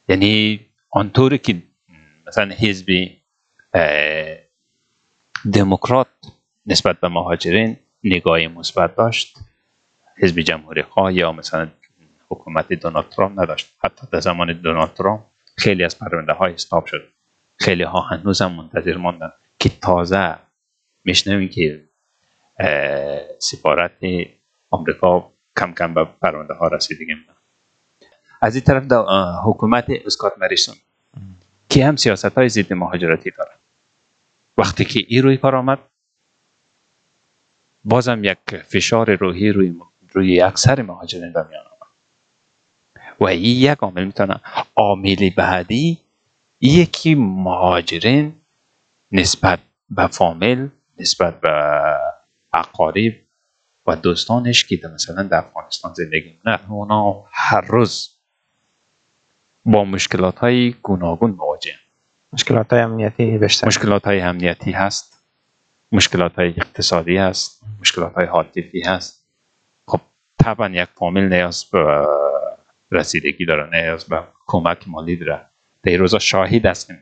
یعنی 0.07 0.59
آنطوری 0.89 1.37
که 1.37 1.61
مثلا 2.27 2.53
حزب 2.53 3.09
دموکرات 5.53 6.07
نسبت 6.65 6.99
به 6.99 7.07
مهاجرین 7.07 7.77
نگاه 8.03 8.47
مثبت 8.47 8.95
داشت 8.95 9.37
حزب 10.17 10.39
جمهوری 10.39 10.81
خواه 10.81 11.13
یا 11.13 11.31
مثلا 11.31 11.67
حکومت 12.29 12.73
دونالد 12.73 13.09
ترامپ 13.09 13.39
نداشت. 13.39 13.73
حتی 13.83 14.07
در 14.11 14.19
زمان 14.19 14.53
دونالد 14.53 14.93
ترامپ 14.93 15.21
خیلی 15.57 15.83
از 15.83 15.99
پرونده 15.99 16.33
های 16.33 16.53
استاب 16.53 16.85
شد. 16.85 17.07
خیلی 17.57 17.83
ها 17.83 18.01
هنوز 18.01 18.41
هم 18.41 18.51
منتظر 18.51 18.97
ماندن 18.97 19.31
که 19.59 19.69
تازه 19.69 20.35
میشنویم 21.05 21.49
که 21.49 21.83
سفارت 23.39 23.91
آمریکا 24.69 25.31
کم 25.57 25.73
کم 25.73 25.93
به 25.93 26.03
پرونده 26.21 26.53
ها 26.53 26.67
رسیدگی 26.67 27.13
از 28.41 28.55
این 28.55 28.63
طرف 28.63 28.85
دا 28.85 29.05
حکومت 29.45 29.85
اسکات 30.05 30.33
مریسون. 30.37 30.75
که 31.69 31.85
هم 31.85 31.95
سیاست 31.95 32.25
های 32.37 32.49
ضد 32.49 32.73
مهاجرتی 32.73 33.31
داره. 33.31 33.51
وقتی 34.57 34.85
که 34.85 34.99
این 35.07 35.23
روی 35.23 35.37
کار 35.37 35.55
آمد 35.55 35.79
بازم 37.85 38.23
یک 38.23 38.55
فشار 38.67 39.15
روحی 39.15 39.51
روی 39.51 39.73
روی 40.13 40.41
اکثر 40.41 40.81
مهاجرین 40.81 41.33
به 41.33 41.47
میان 41.49 41.65
آمد. 41.65 41.91
و 43.19 43.25
این 43.25 43.57
یک 43.57 43.77
عامل 43.77 44.03
می‌تونه 44.03 44.41
عامل 44.75 45.29
بعدی 45.37 45.99
یکی 46.61 47.15
مهاجرین 47.15 48.35
نسبت 49.11 49.59
به 49.89 50.07
فامیل 50.07 50.69
نسبت 50.99 51.41
به 51.41 51.49
اقارب 52.53 53.13
و 53.87 53.95
دوستانش 53.95 54.65
که 54.65 54.79
مثلا 54.93 55.23
در 55.23 55.37
افغانستان 55.37 55.93
زندگی 55.93 56.39
نه 56.45 56.71
اونا 56.71 57.23
هر 57.31 57.61
روز 57.61 58.16
با 59.67 59.85
مشکلات 59.85 60.39
های 60.39 60.75
گوناگون 60.81 61.31
مواجه 61.31 61.75
مشکلات 62.33 62.73
های 62.73 62.81
امنیتی 62.81 63.37
بیشتر. 63.37 63.67
مشکلات 63.67 64.05
های 64.05 64.21
امنیتی 64.21 64.71
هست. 64.71 65.23
مشکلات 65.91 66.35
های 66.35 66.49
اقتصادی 66.49 67.17
هست. 67.17 67.63
مشکلات 67.81 68.13
های 68.13 68.25
عاطفی 68.25 68.81
هست. 68.81 69.27
خب 69.87 69.99
طبعا 70.39 70.69
یک 70.69 70.89
فامیل 70.95 71.23
نیاز 71.23 71.65
به 71.65 72.05
رسیدگی 72.91 73.45
داره 73.45 73.69
نیاز 73.81 74.05
به 74.05 74.23
کمک 74.47 74.87
مالی 74.87 75.15
داره. 75.15 75.45
در 75.83 75.97
روزا 75.97 76.19
شاهد 76.19 76.65
هستیم 76.65 76.97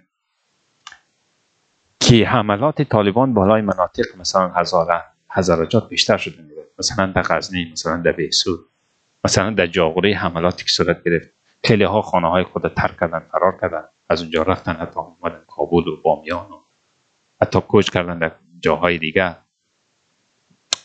که 1.99 2.27
حملات 2.27 2.81
طالبان 2.81 3.33
بالای 3.33 3.61
مناطق 3.61 4.05
مثلا 4.19 4.47
هزاره 4.47 5.03
هزاراجات 5.29 5.89
بیشتر 5.89 6.17
شده. 6.17 6.41
میده 6.41 6.67
مثلا 6.79 7.05
در 7.05 7.21
غزنی 7.21 7.71
مثلا 7.71 7.97
در 7.97 8.11
بیسود 8.11 8.59
مثلا 9.23 9.49
در 9.49 9.67
جاغوری 9.67 10.13
حملاتی 10.13 10.63
که 10.63 10.69
صورت 10.69 11.03
گرفت. 11.03 11.34
خیلی 11.65 11.83
ها 11.83 12.01
خانه 12.01 12.29
های 12.29 12.43
خود 12.43 12.73
ترک 12.73 12.99
کردن 12.99 13.19
فرار 13.31 13.57
کردن. 13.61 13.83
از 14.09 14.21
اونجا 14.21 14.43
رفتن 14.43 14.73
حتی 14.73 14.99
اومدن 14.99 15.41
کابل 15.47 15.87
و 15.87 16.01
بامیان 16.01 16.51
و 16.51 16.61
حتی 17.41 17.61
کوچ 17.61 17.89
کردن 17.89 18.19
در 18.19 18.31
جاهای 18.59 18.97
دیگه 18.97 19.35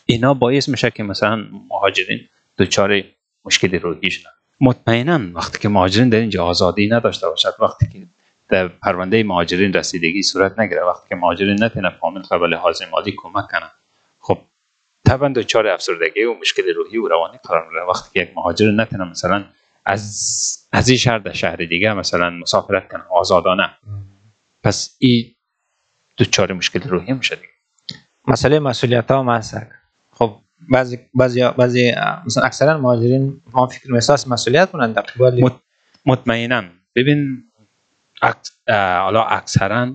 اینا 0.05 0.33
باعث 0.33 0.69
میشه 0.69 0.91
که 0.91 1.03
مثلا 1.03 1.45
مهاجرین 1.69 2.19
دچار 2.57 3.01
مشکل 3.45 3.79
روحی 3.79 4.11
شدن 4.11 4.29
مطمئنا 4.61 5.19
وقتی 5.33 5.59
که 5.59 5.69
مهاجرین 5.69 6.09
در 6.09 6.19
اینجا 6.19 6.45
آزادی 6.45 6.87
نداشته 6.87 7.29
باشد 7.29 7.53
وقتی 7.59 7.87
که 7.89 8.07
در 8.49 8.67
پرونده 8.67 9.23
مهاجرین 9.23 9.73
رسیدگی 9.73 10.23
صورت 10.23 10.59
نگیره 10.59 10.83
وقتی 10.83 11.09
که 11.09 11.15
مهاجرین 11.15 11.63
نتونه 11.63 11.89
فامیل 11.89 12.21
قبل 12.21 12.53
حاضر 12.53 12.89
مالی 12.89 13.13
کمک 13.17 13.45
کنن. 13.51 13.71
خب 14.19 14.37
طبعا 15.05 15.29
دچار 15.29 15.67
افسردگی 15.67 16.23
و 16.23 16.33
مشکل 16.33 16.73
روحی 16.75 16.97
و 16.97 17.07
روانی 17.07 17.37
قرار 17.43 17.65
می‌گیره 17.65 17.83
وقتی 17.83 18.09
که 18.13 18.19
یک 18.19 18.29
مهاجر 18.35 18.71
نتونه 18.71 19.03
مثلا 19.03 19.43
از 19.85 20.67
از 20.71 20.89
این 20.89 20.97
شهر 20.97 21.17
در 21.19 21.33
شهر 21.33 21.55
دیگه 21.55 21.93
مثلا 21.93 22.29
مسافرت 22.29 22.91
کنه 22.91 23.03
آزادانه. 23.11 23.69
پس 24.63 24.95
این 24.99 25.35
دچار 26.17 26.53
مشکل 26.53 26.81
روحی 26.89 27.13
میشه 27.13 27.35
دیگه. 27.35 27.47
مسئله 28.27 28.59
مسئولیت 28.59 29.11
ها 29.11 29.35
هست 29.35 29.57
خب 30.11 30.35
بعضی 30.69 30.99
بعضی 31.13 31.49
بعضی 31.57 31.91
مثلا 32.25 32.43
اکثرا 32.43 32.77
مهاجرین 32.77 33.41
ما 33.53 33.67
فکر 33.67 33.93
احساس 33.95 34.27
مسئولیت 34.27 34.71
کنند 34.71 34.95
در 34.95 35.01
قبال. 35.01 35.41
مط- 35.49 35.61
مطمئنا. 36.05 36.63
ببین 36.95 37.43
اک- 38.23 38.69
حالا 38.73 39.23
اکثرا 39.23 39.93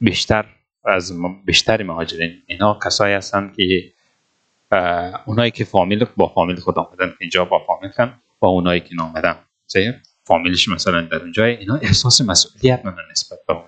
بیشتر 0.00 0.44
از 0.84 1.12
بیشتر 1.44 1.82
مهاجرین 1.82 2.42
اینا 2.46 2.78
کسایی 2.84 3.14
هستن 3.14 3.52
که 3.56 3.92
اونایی 5.26 5.50
که 5.50 5.64
فامیل 5.64 6.04
با 6.16 6.28
فامیل 6.28 6.56
خود 6.56 6.78
آمدن 6.78 7.08
که 7.08 7.16
اینجا 7.20 7.44
با 7.44 7.58
فامیل 7.66 7.90
کن. 7.92 8.14
و 8.42 8.46
اونایی 8.46 8.80
که 8.80 8.94
صحیح 9.66 9.92
فامیلش 10.24 10.68
مثلا 10.68 11.00
در 11.00 11.16
اونجا 11.16 11.44
اینا 11.44 11.76
احساس 11.76 12.20
مسئولیت 12.20 12.84
من 12.84 12.94
نسبت 13.10 13.38
به 13.48 13.54
اون 13.54 13.64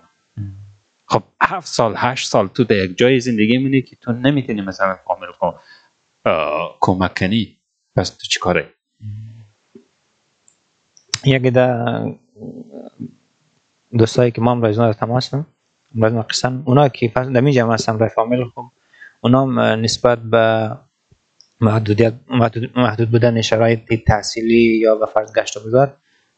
خب 1.06 1.22
هفت 1.42 1.66
سال 1.66 1.94
هشت 1.96 2.28
سال 2.28 2.48
تو 2.48 2.64
در 2.64 2.76
یک 2.76 2.98
جای 2.98 3.20
زندگی 3.20 3.58
مونی 3.58 3.82
که 3.82 3.96
تو 3.96 4.12
نمی‌تونی 4.12 4.60
مثلا 4.60 4.96
فامیل 5.06 5.28
اه، 6.26 6.76
کمک 6.80 7.14
کنی. 7.14 7.56
پس 7.96 8.10
تو 8.10 8.26
چی 8.26 8.40
کاره؟ 8.40 8.74
یکی 11.24 11.50
در 11.50 12.12
دوستایی 13.98 14.30
که 14.30 14.40
ما 14.40 14.50
هم 14.50 14.62
رایزنا 14.62 14.86
در 14.86 14.92
تماس 14.92 15.34
هم 15.34 15.46
رایزنا 15.96 16.22
قسم. 16.22 16.62
اونا 16.64 16.88
که 16.88 17.08
پس 17.08 17.26
در 17.26 17.50
جمع 17.50 17.74
هستم 17.74 17.98
رای 17.98 18.08
فامیل 18.08 18.44
خب 18.54 18.64
اونا 19.20 19.76
نسبت 19.76 20.18
به 20.18 20.76
محدود, 21.64 22.20
محدود 22.76 23.10
بودن 23.10 23.40
شرایط 23.40 23.80
تحصیلی 24.06 24.78
یا 24.78 24.94
به 24.94 25.06
فرض 25.06 25.32
گشت 25.32 25.56
و 25.56 25.60
گذار 25.60 25.96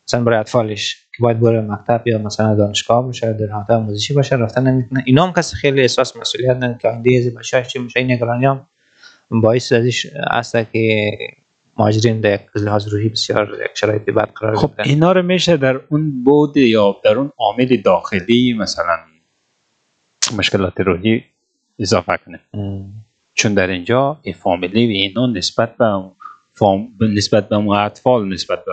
مثلا 0.08 0.24
برای 0.24 0.38
اطفالش 0.38 0.96
که 1.16 1.22
باید 1.22 1.40
بره 1.40 1.60
مکتب 1.60 2.06
یا 2.06 2.18
مثلا 2.18 2.54
دانشگاه 2.54 3.02
باشه 3.02 3.32
در 3.32 3.46
حالت 3.46 3.70
آموزشی 3.70 4.14
باشه 4.14 4.36
رفتن 4.36 4.66
نمی‌تونه 4.66 5.02
اینا 5.06 5.26
هم 5.26 5.32
کسی 5.32 5.56
خیلی 5.56 5.80
احساس 5.80 6.16
مسئولیت 6.16 6.58
دارن 6.58 6.78
که 6.78 6.88
آینده 6.88 7.16
از 7.26 7.34
بچه‌ش 7.34 7.68
چی 7.68 7.78
میشه 7.78 8.00
این 8.00 8.12
نگرانی 8.12 8.44
هم 8.44 8.66
باعث 9.30 9.72
ازش 9.72 10.06
هست 10.30 10.56
که 10.72 11.10
مهاجرین 11.78 12.20
در 12.20 12.34
یک 12.34 12.40
لحاظ 12.54 12.88
روحی 12.88 13.08
بسیار 13.08 13.48
یک 13.64 13.78
شرایط 13.78 14.02
بد 14.02 14.30
قرار 14.34 14.56
خب 14.56 14.68
گرفتن. 14.68 14.90
اینا 14.90 15.12
رو 15.12 15.22
میشه 15.22 15.56
در 15.56 15.80
اون 15.88 16.24
بود 16.24 16.56
یا 16.56 16.96
در 17.04 17.18
اون 17.18 17.32
عامل 17.38 17.76
داخلی 17.76 18.54
مثلا 18.58 18.96
مشکلات 20.38 20.80
روحی 20.80 21.24
اضافه 21.78 22.18
کنه 22.26 22.40
ام. 22.54 23.05
چون 23.36 23.54
در 23.54 23.70
اینجا 23.70 24.18
این 24.22 24.34
فامیلی 24.34 24.86
و 24.86 24.90
اینا 24.90 25.26
نسبت 25.26 25.76
به 25.76 26.02
فام... 26.52 26.88
نسبت 27.00 27.48
به 27.48 27.56
اون 27.56 27.76
اطفال 27.76 28.28
نسبت 28.28 28.64
به 28.64 28.72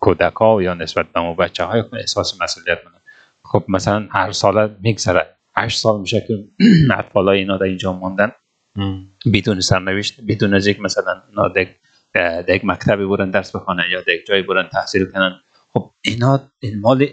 کودک 0.00 0.32
ها 0.32 0.62
یا 0.62 0.74
نسبت 0.74 1.12
به 1.12 1.20
اون 1.20 1.36
بچه 1.36 1.64
های 1.64 1.82
احساس 1.92 2.42
مسئولیت 2.42 2.84
کنن 2.84 3.00
خب 3.42 3.64
مثلا 3.68 4.08
هر 4.10 4.32
ساله 4.32 4.76
میگذره 4.80 5.26
هشت 5.56 5.78
سال 5.78 6.00
میشه 6.00 6.24
که 6.28 6.34
اطفال 6.98 7.28
های 7.28 7.38
اینا 7.38 7.56
در 7.56 7.64
اینجا 7.64 7.92
ماندن 7.92 8.32
ام. 8.76 9.06
بدون 9.32 9.60
سرنوشت 9.60 10.20
بدون 10.28 10.54
از 10.54 10.66
یک 10.66 10.80
مثلا 10.80 11.22
اونا 11.28 11.48
در 11.48 12.54
یک 12.54 12.64
مکتبی 12.64 13.06
برن 13.06 13.30
درس 13.30 13.56
بخوانن 13.56 13.84
یا 13.90 14.00
در 14.00 14.12
یک 14.12 14.26
جایی 14.26 14.42
برن 14.42 14.68
تحصیل 14.72 15.04
کنن 15.04 15.40
خب 15.68 15.90
اینا 16.02 16.40
این 16.58 16.80
مال 16.80 17.06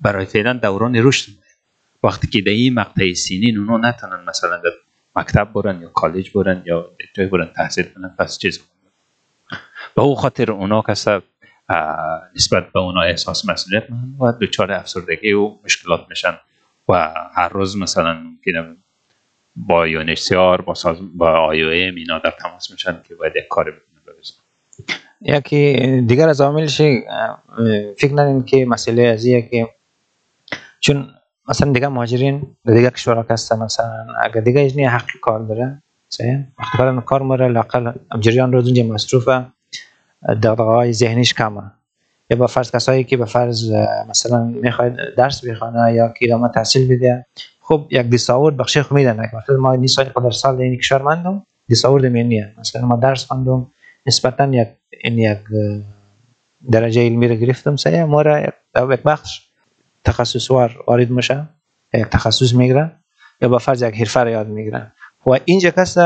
برای 0.00 0.26
فعلا 0.26 0.52
دوران 0.52 0.96
رشد. 0.96 1.32
وقتی 2.02 2.26
که 2.26 2.40
در 2.40 2.52
این 2.52 2.74
مقطع 2.74 3.12
سینین 3.12 3.58
اونا 3.58 3.88
نتونن 3.88 4.24
مثلا 4.28 4.62
مکتب 5.16 5.52
برن 5.52 5.82
یا 5.82 5.88
کالج 5.88 6.30
برن 6.34 6.62
یا 6.66 6.80
در 6.80 7.06
جایی 7.14 7.28
برن 7.28 7.50
تحصیل 7.56 7.84
کنن 7.84 8.14
پس 8.18 8.38
چیز 8.38 8.60
به 9.96 10.02
او 10.02 10.14
خاطر 10.14 10.52
اونا 10.52 10.82
کسا 10.82 11.22
نسبت 12.36 12.72
به 12.72 12.80
اونا 12.80 13.02
احساس 13.02 13.48
مسئولیت 13.48 13.84
و 14.20 14.32
دچار 14.32 14.72
افسردگی 14.72 15.32
و 15.32 15.56
مشکلات 15.64 16.06
میشن 16.08 16.38
و 16.88 17.14
هر 17.34 17.48
روز 17.48 17.76
مثلا 17.76 18.14
ممکنه 18.14 18.76
با 19.56 19.86
یونیسیار 19.86 20.60
با 20.60 20.74
ساز 20.74 20.96
با 21.16 21.30
آی 21.30 21.84
ام 21.84 21.94
اینا 21.94 22.18
در 22.18 22.30
تماس 22.30 22.70
میشن 22.70 23.02
که 23.08 23.14
باید 23.14 23.36
یک 23.36 23.48
کاری 23.48 23.70
بکنن. 23.70 23.90
یکی 25.22 26.00
دیگر 26.00 26.28
از 26.28 26.40
عواملش 26.40 26.80
اه، 26.80 27.42
فکر 27.98 28.12
نداریم 28.12 28.44
که 28.44 28.66
مسئله 28.66 29.02
از 29.02 29.24
که 29.24 29.68
چون 30.80 31.14
مثلا 31.50 31.72
دیگه 31.72 31.88
مهاجرین 31.88 32.56
در 32.64 32.74
دیگه 32.74 32.90
کشورها 32.90 33.22
که 33.22 33.32
هستن 33.32 33.58
مثلا 33.58 34.06
اگر 34.22 34.40
دیگه 34.40 34.64
اجنی 34.64 34.84
حق 34.84 35.10
کار 35.22 35.40
داره 35.40 35.82
وقتی 36.12 36.46
کار 36.76 37.00
کار 37.00 37.22
مره 37.22 37.48
لاقل 37.48 37.92
جریان 38.20 38.52
روز 38.52 38.64
اونجا 38.64 38.82
مصروفه 38.82 39.46
دغدغه 40.28 40.62
های 40.62 40.92
ذهنیش 40.92 41.34
کمه. 41.34 41.62
یا 42.30 42.36
با 42.36 42.46
فرض 42.46 42.70
کسایی 42.70 43.04
که 43.04 43.16
به 43.16 43.24
فرض 43.24 43.72
مثلا 44.08 44.44
می‌خواید 44.44 44.94
درس 45.16 45.44
بخونه 45.44 45.94
یا 45.94 46.08
که 46.08 46.26
ادامه 46.26 46.48
تحصیل 46.48 46.88
بده 46.88 47.26
خب 47.60 47.86
یک 47.90 48.06
دیساورد 48.06 48.56
بخش 48.56 48.78
خو 48.78 48.94
میدن. 48.94 49.20
مثلا 49.20 49.56
ما 49.56 49.74
نیست 49.74 49.98
قدر 49.98 50.30
سال 50.30 50.60
این 50.60 50.76
کشور 50.76 51.02
ماندم 51.02 51.46
دیساورد 51.68 52.06
منیه 52.06 52.54
مثلا 52.58 52.86
ما 52.86 52.96
درس 52.96 53.24
خواندم 53.26 53.66
نسبتا 54.06 54.46
یک 54.46 54.68
این 55.04 55.18
یک 55.18 55.38
درجه 56.70 57.02
علمی 57.02 57.28
رو 57.28 57.34
گرفتم 57.34 57.76
سه 57.76 58.04
ما 58.04 58.22
را 58.22 58.40
یک 58.40 59.02
بخش 59.04 59.49
تخصص 60.04 60.50
وار 60.50 60.84
وارد 60.86 61.10
میشه 61.10 61.48
یک 61.94 62.06
تخصص 62.06 62.54
می‌گیره 62.54 62.92
یا 63.42 63.48
با 63.48 63.58
فرض 63.58 63.82
یک 63.82 63.94
حرفه 63.94 64.30
یاد 64.30 64.46
می‌گیرن. 64.46 64.92
و 65.26 65.30
اینجا 65.44 65.70
کس 65.70 65.96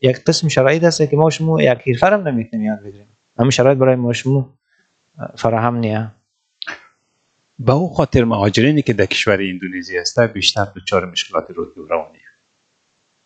یک 0.00 0.24
قسم 0.24 0.48
شرایط 0.48 0.84
هست 0.84 1.10
که 1.10 1.16
ما 1.16 1.30
شما 1.30 1.62
یک 1.62 1.88
حرفه 1.88 2.06
هم 2.06 2.28
نمی‌تونیم 2.28 2.66
یاد 2.66 2.82
بگیریم. 2.82 3.06
همین 3.38 3.50
شرایط 3.50 3.78
برای 3.78 3.96
ما 3.96 4.12
شما 4.12 4.54
اه، 5.18 5.32
فراهم 5.36 5.76
نیه. 5.76 6.10
به 7.58 7.72
او 7.72 7.94
خاطر 7.94 8.24
مهاجرینی 8.24 8.82
که 8.82 8.92
در 8.92 9.06
کشور 9.06 9.40
اندونزی 9.40 9.98
هستن 9.98 10.26
بیشتر 10.26 10.66
دچار 10.76 11.10
مشکلات 11.10 11.50
روحی 11.50 11.80
و 11.80 11.86
روانی. 11.86 12.18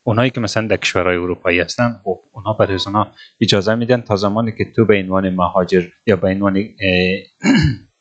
اونایی 0.04 0.30
که 0.30 0.40
مثلا 0.40 0.66
در 0.66 0.76
کشورهای 0.76 1.16
اروپایی 1.16 1.60
هستن 1.60 2.00
خب 2.04 2.24
اونا 2.32 2.52
برای 2.52 2.78
اونا 2.86 3.12
اجازه 3.40 3.74
میدن 3.74 4.00
تا 4.00 4.16
زمانی 4.16 4.52
که 4.58 4.72
تو 4.76 4.84
به 4.84 4.98
عنوان 4.98 5.30
مهاجر 5.30 5.88
یا 6.06 6.16
به 6.16 6.28
عنوان 6.28 6.56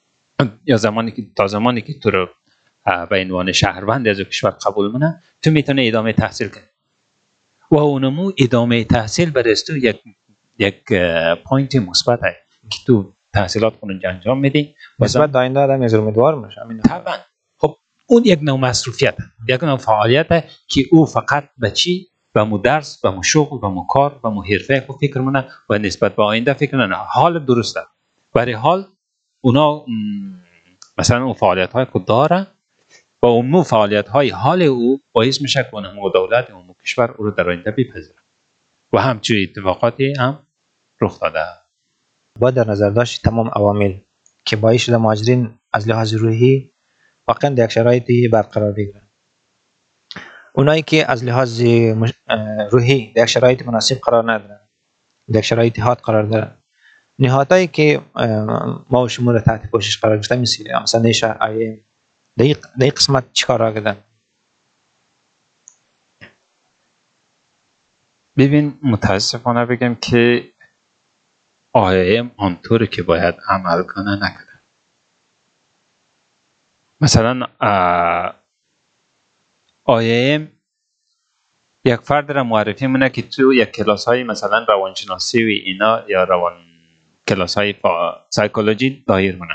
یا 0.66 0.78
زمانی 0.78 1.12
که 1.12 1.24
تا 1.36 1.48
زمانی 1.48 1.82
که 1.82 2.00
تو 2.00 2.12
رو 2.12 2.28
به 3.10 3.22
عنوان 3.22 3.52
شهروند 3.52 4.08
از 4.08 4.20
کشور 4.20 4.50
قبول 4.52 4.92
منه 4.92 5.22
تو 5.42 5.52
می‌تونه 5.52 5.84
ادامه 5.88 6.14
تحصیل 6.14 6.48
کنی. 6.48 6.64
و 7.72 7.76
اونمو 7.76 8.32
ادامه 8.38 8.84
تحصیل 8.84 9.32
برای 9.32 9.56
تو 9.68 9.78
یک 9.78 10.02
یک 10.60 10.94
پوینت 11.46 11.76
مثبت 11.76 12.20
است 12.24 12.38
که 12.70 12.78
تو 12.88 13.14
تحصیلات 13.34 13.74
اونجا 13.80 14.10
انجام 14.10 14.40
میدی. 14.40 14.76
نسبت 15.00 15.36
آینده 15.36 15.60
آدم 15.60 15.82
از 15.82 15.94
امیدوار 15.94 16.36
میشه 16.36 16.62
طبعا. 16.86 17.14
خب 17.58 17.76
اون 18.08 18.24
یک 18.26 18.40
نوع 18.42 18.60
مصروفیت. 18.60 19.16
یک 19.48 19.64
نوع 19.64 19.78
فعالیت 19.78 20.28
که 20.68 20.86
او 20.92 21.06
فقط 21.06 21.50
به 21.58 21.72
چی؟ 21.72 22.08
به 22.34 22.44
مو 22.44 22.58
درس 22.58 23.02
به 23.02 23.10
مو 23.10 23.24
شغل 23.24 23.60
به 23.60 23.68
مو 23.68 23.88
کار 23.88 24.20
به 24.24 24.30
مو 24.30 24.44
حرفه 24.44 24.84
خود 24.88 24.98
فکر 25.02 25.22
منه 25.22 25.46
و 25.70 25.78
نسبت 25.78 26.16
به 26.16 26.24
آینده 26.24 26.54
فکر 26.54 26.88
نه 26.88 26.96
حال 26.96 27.46
درسته 27.46 27.80
برای 28.34 28.54
حال 28.54 28.88
اونا 29.42 29.86
مثلا 30.98 31.34
فعالیت 31.34 31.72
های 31.72 31.86
خود 31.86 32.06
داره. 32.06 32.48
و 33.22 33.26
اون 33.26 33.64
فعالیت 33.64 34.08
های 34.08 34.30
حال 34.30 34.62
او 34.62 35.00
باعث 35.12 35.42
میشه 35.42 35.64
که 35.64 35.76
اون 35.76 36.12
دولت 36.14 36.52
اون 36.52 36.76
کشور 36.84 37.12
او 37.12 37.26
رو 37.26 37.32
در 37.32 37.50
آینده 37.50 37.72
بپذیره. 37.72 38.20
و 38.94 39.02
همچون 39.02 39.38
اتفاقاتی 39.44 40.14
هم 40.20 40.40
رخ 41.02 41.20
داده. 41.20 41.46
با 42.40 42.52
در 42.52 42.70
نظر 42.70 42.90
داشت 42.90 43.22
تمام 43.22 43.48
عوامل 43.48 43.94
که 44.46 44.56
باعث 44.56 44.82
شده 44.82 44.98
مهاجرین 44.98 45.54
از 45.74 45.88
لحاظ 45.88 46.14
روحی 46.14 46.72
واقعا 47.28 47.50
در 47.50 47.64
یک 47.66 47.72
شرایطی 47.72 48.28
برقرار 48.28 48.72
بگیرن. 48.72 49.02
اونایی 50.54 50.82
که 50.82 51.12
از 51.12 51.24
لحاظ 51.24 51.62
روحی 52.72 53.14
در 53.16 53.24
یک 53.24 53.30
شرایط 53.30 53.68
مناسب 53.68 53.96
قرار 53.96 54.34
ندارن 54.34 54.60
در 55.32 55.40
یک 55.40 55.46
شرایط 55.46 55.80
حاد 55.80 55.98
قرار 55.98 56.24
دارن 56.24 56.52
نهادهایی 57.20 57.68
که 57.68 58.02
ما 58.90 59.04
و 59.04 59.08
شما 59.08 59.32
رو 59.32 59.40
تحت 59.40 59.72
پوشش 59.72 59.98
قرار 60.00 60.16
گرفته 60.18 60.36
مثل 60.36 60.64
مثلا 60.84 61.02
نیشه 61.02 61.28
آی 61.28 61.68
ام. 61.68 61.78
در 62.38 62.44
این- 62.46 62.90
قسمت 62.98 63.34
چیکار 63.34 63.60
را 63.60 63.72
کردن؟ 63.74 63.98
ببین 68.38 68.80
متاسفانه 68.84 69.66
بگم 69.66 69.96
که 69.96 70.50
آیم 71.74 72.32
آنطوری 72.38 72.88
که 72.88 73.04
باید 73.04 73.36
عمل 73.48 73.84
کنه 73.84 74.16
نکرده 74.16 74.52
مثلا 77.02 77.48
آیم 79.86 80.52
یک 81.86 82.00
فرد 82.00 82.32
را 82.32 82.44
معرفی 82.44 82.88
مونه 82.88 83.10
که 83.10 83.22
تو 83.22 83.54
یک 83.54 83.72
کلاس 83.72 84.06
های 84.06 84.24
مثلا 84.24 84.66
روانشناسی 84.68 85.44
و 85.44 85.48
اینا 85.48 86.04
یا 86.10 86.24
روان 86.24 86.54
کلاس 87.32 87.58
های 87.58 87.76
سایکولوژی 88.30 89.04
دایر 89.08 89.36
مونه 89.36 89.54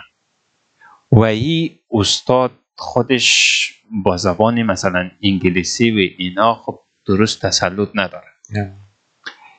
و 1.13 1.21
این 1.21 1.79
استاد 1.91 2.51
خودش 2.77 3.73
با 3.91 4.17
زبان 4.17 4.63
مثلا 4.63 5.11
انگلیسی 5.23 5.91
و 5.91 6.15
اینا 6.19 6.55
خب 6.55 6.81
درست 7.07 7.47
تسلط 7.47 7.89
نداره. 7.95 8.27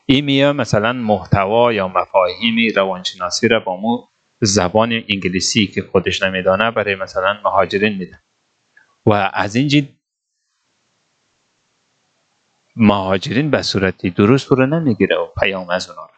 این 0.05 0.25
میاد 0.25 0.55
مثلا 0.55 0.93
محتوا 0.93 1.73
یا 1.73 1.87
مفاهیم 1.87 2.73
روانشناسی 2.75 3.47
را 3.47 3.59
با 3.59 3.77
مو 3.77 4.03
زبان 4.41 4.91
انگلیسی 4.91 5.67
که 5.67 5.81
خودش 5.91 6.23
نمیدانه 6.23 6.71
برای 6.71 6.95
مثلا 6.95 7.37
مهاجرین 7.43 7.97
میده. 7.97 8.19
و 9.05 9.31
از 9.33 9.55
اینجی 9.55 9.89
مهاجرین 12.75 13.51
به 13.51 13.61
صورتی 13.61 14.09
درست 14.09 14.47
رو 14.47 14.65
نمی‌گیره 14.65 15.17
و 15.17 15.27
پیام 15.41 15.69
از 15.69 15.89
اونا 15.89 16.01
رو 16.01 16.16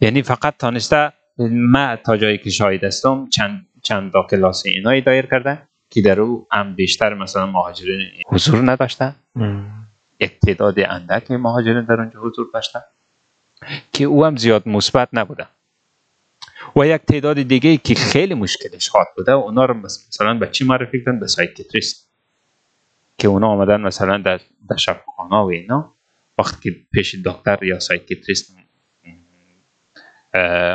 یعنی 0.00 0.22
فقط 0.22 0.56
تانسته 0.56 1.12
من 1.52 1.98
تا 2.06 2.16
جایی 2.16 2.38
که 2.38 2.50
شاهد 2.50 2.84
هستم 2.84 3.28
چند 3.28 3.66
چند 3.82 4.12
تا 4.12 4.26
کلاس 4.30 4.62
اینایی 4.66 5.00
دایر 5.00 5.26
کرده 5.26 5.62
که 5.90 6.02
در 6.02 6.20
او 6.20 6.46
هم 6.52 6.74
بیشتر 6.74 7.14
مثلا 7.14 7.46
مهاجرین 7.46 8.00
حضور 8.26 8.70
نداشته. 8.70 9.14
یک 10.20 10.38
تعداد 10.38 10.74
اندک 10.78 11.30
مهاجرین 11.30 11.84
در 11.84 12.00
اونجا 12.00 12.20
حضور 12.20 12.46
داشتن 12.54 12.80
که 13.92 14.04
او 14.04 14.24
هم 14.24 14.36
زیاد 14.36 14.68
مثبت 14.68 15.08
نبوده. 15.12 15.46
و 16.76 16.86
یک 16.86 17.02
تعداد 17.02 17.42
دیگه 17.42 17.76
که 17.76 17.94
خیلی 17.94 18.34
مشکلش 18.34 18.88
حاد 18.88 19.06
بوده 19.16 19.32
اونا 19.32 19.64
رو 19.64 19.74
مثلا 19.74 20.34
به 20.34 20.48
چی 20.48 20.64
معرفی 20.64 21.04
کردن 21.04 21.20
به 21.20 21.26
psychiatrist. 21.26 22.10
که 23.18 23.28
اونا 23.28 23.48
آمدن 23.48 23.80
مثلا 23.80 24.18
در 24.18 24.40
در 24.70 24.76
شفاخانه 24.76 25.36
و 25.36 25.46
اینا 25.46 25.94
وقتی 26.38 26.70
که 26.70 26.76
پیش 26.92 27.14
دکتر 27.24 27.58
یا 27.62 27.78
psychiatrist 27.78 28.56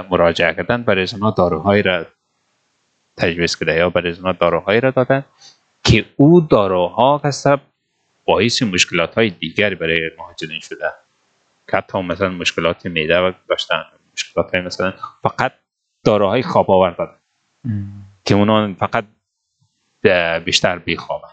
مراجعه 0.09 0.53
کردن 0.53 0.83
برای 0.83 1.01
از 1.01 1.15
داروهایی 1.37 1.81
را 1.81 2.05
تجویز 3.17 3.55
کرده 3.55 3.75
یا 3.75 3.89
برای 3.89 4.11
از 4.11 4.21
داروهایی 4.39 4.81
را 4.81 4.91
دادن 4.91 5.25
که 5.83 6.05
او 6.15 6.41
داروها 6.41 7.17
هسته 7.17 7.57
باعث 8.25 8.63
مشکلات 8.63 9.15
های 9.15 9.29
دیگری 9.29 9.75
برای 9.75 10.09
مهاجرین 10.17 10.59
شده. 10.59 10.91
که 11.71 11.77
حتی 11.77 12.01
مثلا 12.01 12.29
مشکلات 12.29 12.85
معده 12.85 13.19
و 13.19 13.31
داشتن 13.49 13.83
مشکلات 14.13 14.55
های 14.55 14.63
مثلا 14.63 14.93
فقط 15.23 15.51
داروهای 16.03 16.43
خواب 16.43 16.71
آور 16.71 16.89
دادن 16.89 17.17
که 18.25 18.35
اونا 18.35 18.73
فقط 18.73 19.05
بیشتر 20.45 20.79
بیخوابن. 20.79 21.27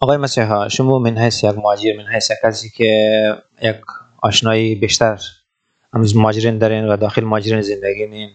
آقای 0.00 0.16
مسیحا 0.16 0.68
شما 0.68 0.98
من 0.98 1.18
حیث 1.18 1.44
یک 1.44 1.50
مهاجر 1.56 1.96
من 1.96 2.06
حیث 2.06 2.30
یک 2.30 2.36
کسی 2.42 2.70
که 2.70 3.42
یک 3.62 3.76
آشنایی 4.22 4.74
بیشتر 4.74 5.18
از 6.02 6.16
مهاجرین 6.16 6.58
دارین 6.58 6.84
و 6.84 6.96
داخل 6.96 7.24
مهاجرین 7.24 7.62
زندگی 7.62 8.06
نین 8.06 8.30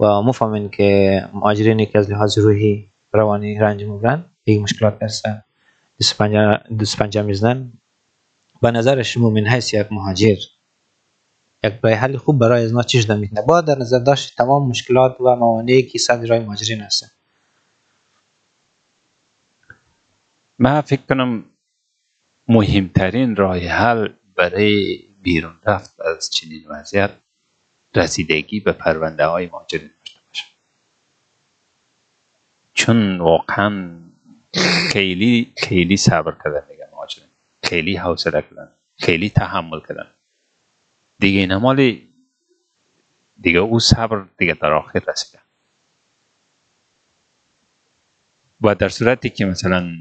و 0.00 0.22
مفهمین 0.22 0.68
که 0.68 1.22
مهاجرینی 1.32 1.86
که 1.86 1.98
از 1.98 2.10
لحاظ 2.10 2.38
روحی 2.38 2.88
روانی 3.12 3.58
رنج 3.58 3.82
می‌برن 3.82 4.24
یک 4.46 4.60
مشکلات 4.60 4.98
پنجه 6.18 6.60
دست 6.80 6.96
پنجه 6.98 7.22
می‌زنن. 7.22 7.72
به 8.62 8.70
نظر 8.70 9.02
شما 9.02 9.30
من 9.30 9.46
حیث 9.46 9.74
یک 9.74 9.86
مهاجر 9.90 10.36
یک 11.64 11.72
راه 11.82 11.94
حل 11.94 12.16
خوب 12.16 12.38
برای 12.38 12.64
از 12.64 12.72
ما 12.72 12.82
چی 12.82 13.02
شده 13.02 13.14
می‌تونه 13.14 13.42
با 13.42 13.60
در 13.60 13.78
نظر 13.78 13.98
داشت 13.98 14.36
تمام 14.36 14.68
مشکلات 14.68 15.20
و 15.20 15.36
موانعی 15.36 15.82
که 15.82 15.98
صد 15.98 16.24
راه 16.24 16.38
مهاجرین 16.38 16.80
هستن. 16.80 17.06
من 20.58 20.80
فکر 20.80 21.02
کنم 21.08 21.44
مهمترین 22.48 23.36
راه 23.36 23.58
حل 23.58 24.08
برای 24.36 24.98
بیرون 25.26 25.58
رفت 25.66 26.00
از 26.00 26.30
چنین 26.30 26.64
وضعیت 26.68 27.10
رسیدگی 27.94 28.60
به 28.60 28.72
پرونده 28.72 29.26
های 29.26 29.46
مهاجرین 29.46 29.90
داشته 29.98 30.20
باشه. 30.28 30.44
چون 32.74 33.18
واقعا 33.18 33.90
خیلی 34.92 35.52
خیلی 35.56 35.96
صبر 35.96 36.36
کردن 36.44 36.68
دیگه 36.68 36.88
مهاجرین. 36.92 37.28
خیلی 37.62 37.96
حوصله 37.96 38.42
کردن. 38.42 38.68
خیلی 38.96 39.30
تحمل 39.30 39.80
کردن. 39.88 40.06
دیگه 41.18 41.56
مال 41.56 41.98
دیگه 43.40 43.58
او 43.58 43.80
صبر 43.80 44.24
دیگه 44.38 44.54
در 44.54 44.72
آخر 44.72 45.02
رسیده. 45.08 45.38
و 48.60 48.74
در 48.74 48.88
صورتی 48.88 49.30
که 49.30 49.44
مثلا 49.44 49.96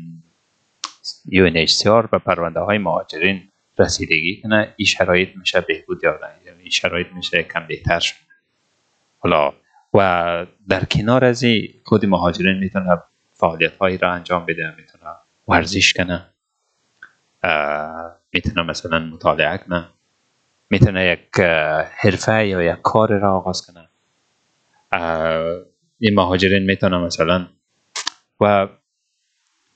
UNHCR 1.28 2.08
به 2.12 2.18
پرونده 2.18 2.60
های 2.60 2.78
مهاجرین 2.78 3.50
رسیدگی 3.80 4.42
کنه 4.42 4.74
این 4.76 4.86
شرایط 4.86 5.30
میشه 5.36 5.62
بهبود 5.62 6.04
یافتن 6.04 6.28
یعنی 6.46 6.62
این 6.62 6.70
شرایط 6.70 7.08
میشه 7.16 7.44
کم 7.44 7.68
بهتر 7.68 8.00
شد 8.00 8.16
حالا 9.20 9.54
و 9.94 10.46
در 10.68 10.86
کنار 10.86 11.26
از 11.26 11.44
این 11.44 11.74
خود 11.84 12.06
مهاجرین 12.06 12.58
می‌تونه 12.58 13.02
فعالیت 13.34 13.78
هایی 13.78 13.98
را 13.98 14.12
انجام 14.12 14.46
بده 14.46 14.76
می‌تونه 14.78 15.14
ورزش 15.48 15.94
کنه 15.94 16.26
می‌تونه 18.34 18.62
مثلا 18.62 19.00
مطالعه 19.00 19.58
کنه 19.58 19.88
می‌تونه 20.70 21.06
یک 21.06 21.40
حرفه 21.92 22.48
یا 22.48 22.64
یک 22.64 22.82
کار 22.82 23.20
را 23.20 23.36
آغاز 23.36 23.68
کنه. 23.68 23.90
این 26.00 26.16
مهاجرین 26.16 26.64
می‌تونه 26.64 26.98
مثلا 26.98 27.48
و 28.42 28.68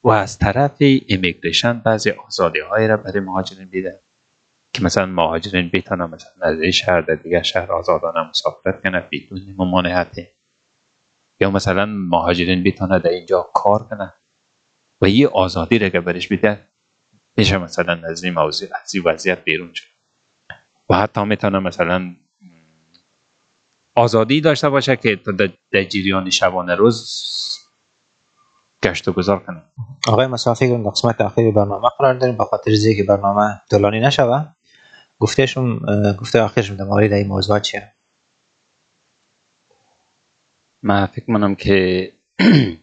و 0.04 0.10
از 0.10 0.40
طرف 0.40 0.76
ایمیگریشن 0.80 1.80
بعضی 1.80 2.12
آزادی 2.12 2.60
هایی 2.60 2.88
را 2.88 2.98
برای 2.98 3.20
مهاجرین 3.20 3.70
بیده 3.70 4.00
که 4.74 4.84
مثلا 4.84 5.06
مهاجرین 5.06 5.70
بتونن 5.74 6.06
مثلا 6.06 6.32
از 6.42 6.62
این 6.62 6.72
شهر 6.72 7.02
در 7.02 7.16
دیگه 7.16 7.44
شهر 7.44 7.72
آزادانه 7.72 8.30
مسافرت 8.30 8.84
کنه 8.84 9.04
بدون 9.12 9.56
ممانعتی 9.58 10.28
یا 11.40 11.52
مثلا 11.52 11.86
مهاجرین 11.86 12.64
بتونن 12.64 12.98
در 12.98 13.10
اینجا 13.10 13.50
کار 13.54 13.84
کنه 13.84 14.14
و 15.02 15.10
یه 15.10 15.28
آزادی 15.28 15.80
را 15.80 15.90
که 15.90 16.00
برش 16.00 16.28
بیده 16.28 16.60
میشه 17.38 17.58
مثلا 17.58 18.02
از 18.10 18.24
این 18.24 18.34
موضوع 18.34 18.70
از 18.84 18.96
این 18.96 19.04
وضعیت 19.04 19.44
بیرون 19.44 19.74
شد. 19.74 19.88
و 20.90 20.96
حتی 20.96 21.24
می‌تونه 21.24 21.60
مثلا 21.60 22.16
آزادی 23.96 24.42
داشته 24.42 24.70
باشه 24.70 24.96
که 24.96 25.20
در 25.72 25.84
جریان 25.84 26.30
شبانه 26.30 26.76
روز 26.76 27.59
گشت 28.84 29.08
و 29.08 29.12
گذار 29.12 29.40
کنه 29.40 29.62
آقای 30.08 30.28
مسافی 30.28 30.70
در 30.70 30.90
قسمت 30.90 31.22
اخیر 31.22 31.52
برنامه 31.52 31.90
قرار 32.00 32.14
داریم 32.14 32.38
به 32.38 32.44
خاطر 32.44 32.72
که 32.98 33.04
برنامه 33.04 33.62
طولانی 33.70 34.00
نشوه 34.00 34.46
گفتهشون 35.20 35.80
گفته 36.20 36.42
آخرشون 36.42 36.78
در 36.78 36.86
مورد 36.86 37.14
این 37.14 37.28
موضوع 37.28 37.60
چیه؟ 37.60 37.92
من 40.84 41.06
فکر 41.06 41.32
منم 41.32 41.56
که 41.56 42.12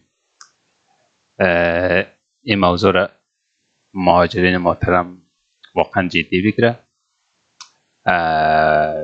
این 2.43 2.59
موضوع 2.59 2.91
را 2.91 3.09
مهاجرین 3.93 4.57
محترم 4.57 5.21
واقعا 5.75 6.07
جدی 6.07 6.41
بگیره. 6.41 6.79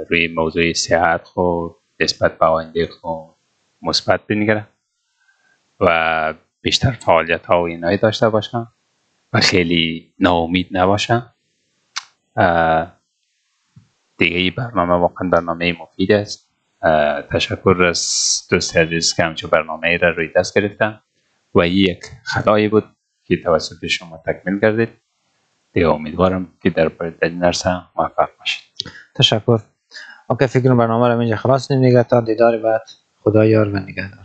روی 0.09 0.27
موضوع 0.27 0.73
صحت 0.73 1.23
خود 1.23 1.75
نسبت 1.99 2.39
به 2.39 2.45
آینده 2.45 2.87
خود 2.87 3.35
مثبت 3.81 4.27
بنگره. 4.27 4.67
و 5.79 6.33
بیشتر 6.63 6.91
فعالیت 6.91 7.45
ها 7.45 7.61
و 7.61 7.65
اینایی 7.65 7.97
داشته 7.97 8.29
باشم 8.29 8.71
و 9.33 9.39
خیلی 9.39 10.13
ناامید 10.19 10.67
نباشم. 10.71 11.33
دیگه 14.17 14.37
این 14.37 14.53
برنامه 14.57 14.93
واقعا 14.93 15.29
برنامه 15.29 15.77
مفید 15.81 16.11
است. 16.11 16.49
تشکر 17.31 17.83
از 17.89 18.01
دوست 18.49 18.77
عزیز 18.77 19.13
که 19.13 19.23
همچون 19.23 19.49
برنامه 19.49 19.97
را 19.97 20.09
روی 20.09 20.27
دست 20.35 20.59
گرفتن 20.59 21.01
و 21.55 21.67
یک 21.67 22.03
خطایی 22.23 22.67
بود 22.67 22.83
که 23.23 23.37
توسط 23.37 23.87
شما 23.87 24.23
تکمیل 24.25 24.59
کردید. 24.59 24.89
دیگه 25.73 25.87
امیدوارم 25.87 26.47
که 26.61 26.69
در 26.69 26.87
در 26.87 27.29
این 27.29 27.45
موفق 27.95 28.29
باشید. 28.39 28.63
تشکر. 29.15 29.59
اوکی 30.27 30.47
فکر 30.47 30.73
برنامه 30.73 31.07
رو 31.07 31.19
اینجا 31.19 31.35
خلاص 31.35 31.71
دیگه 31.71 32.03
تا 32.03 32.21
دیدار 32.21 32.57
بعد 32.57 32.81
خدا 33.23 33.45
یار 33.45 33.69
و 33.69 33.79
نگهدار. 33.79 34.22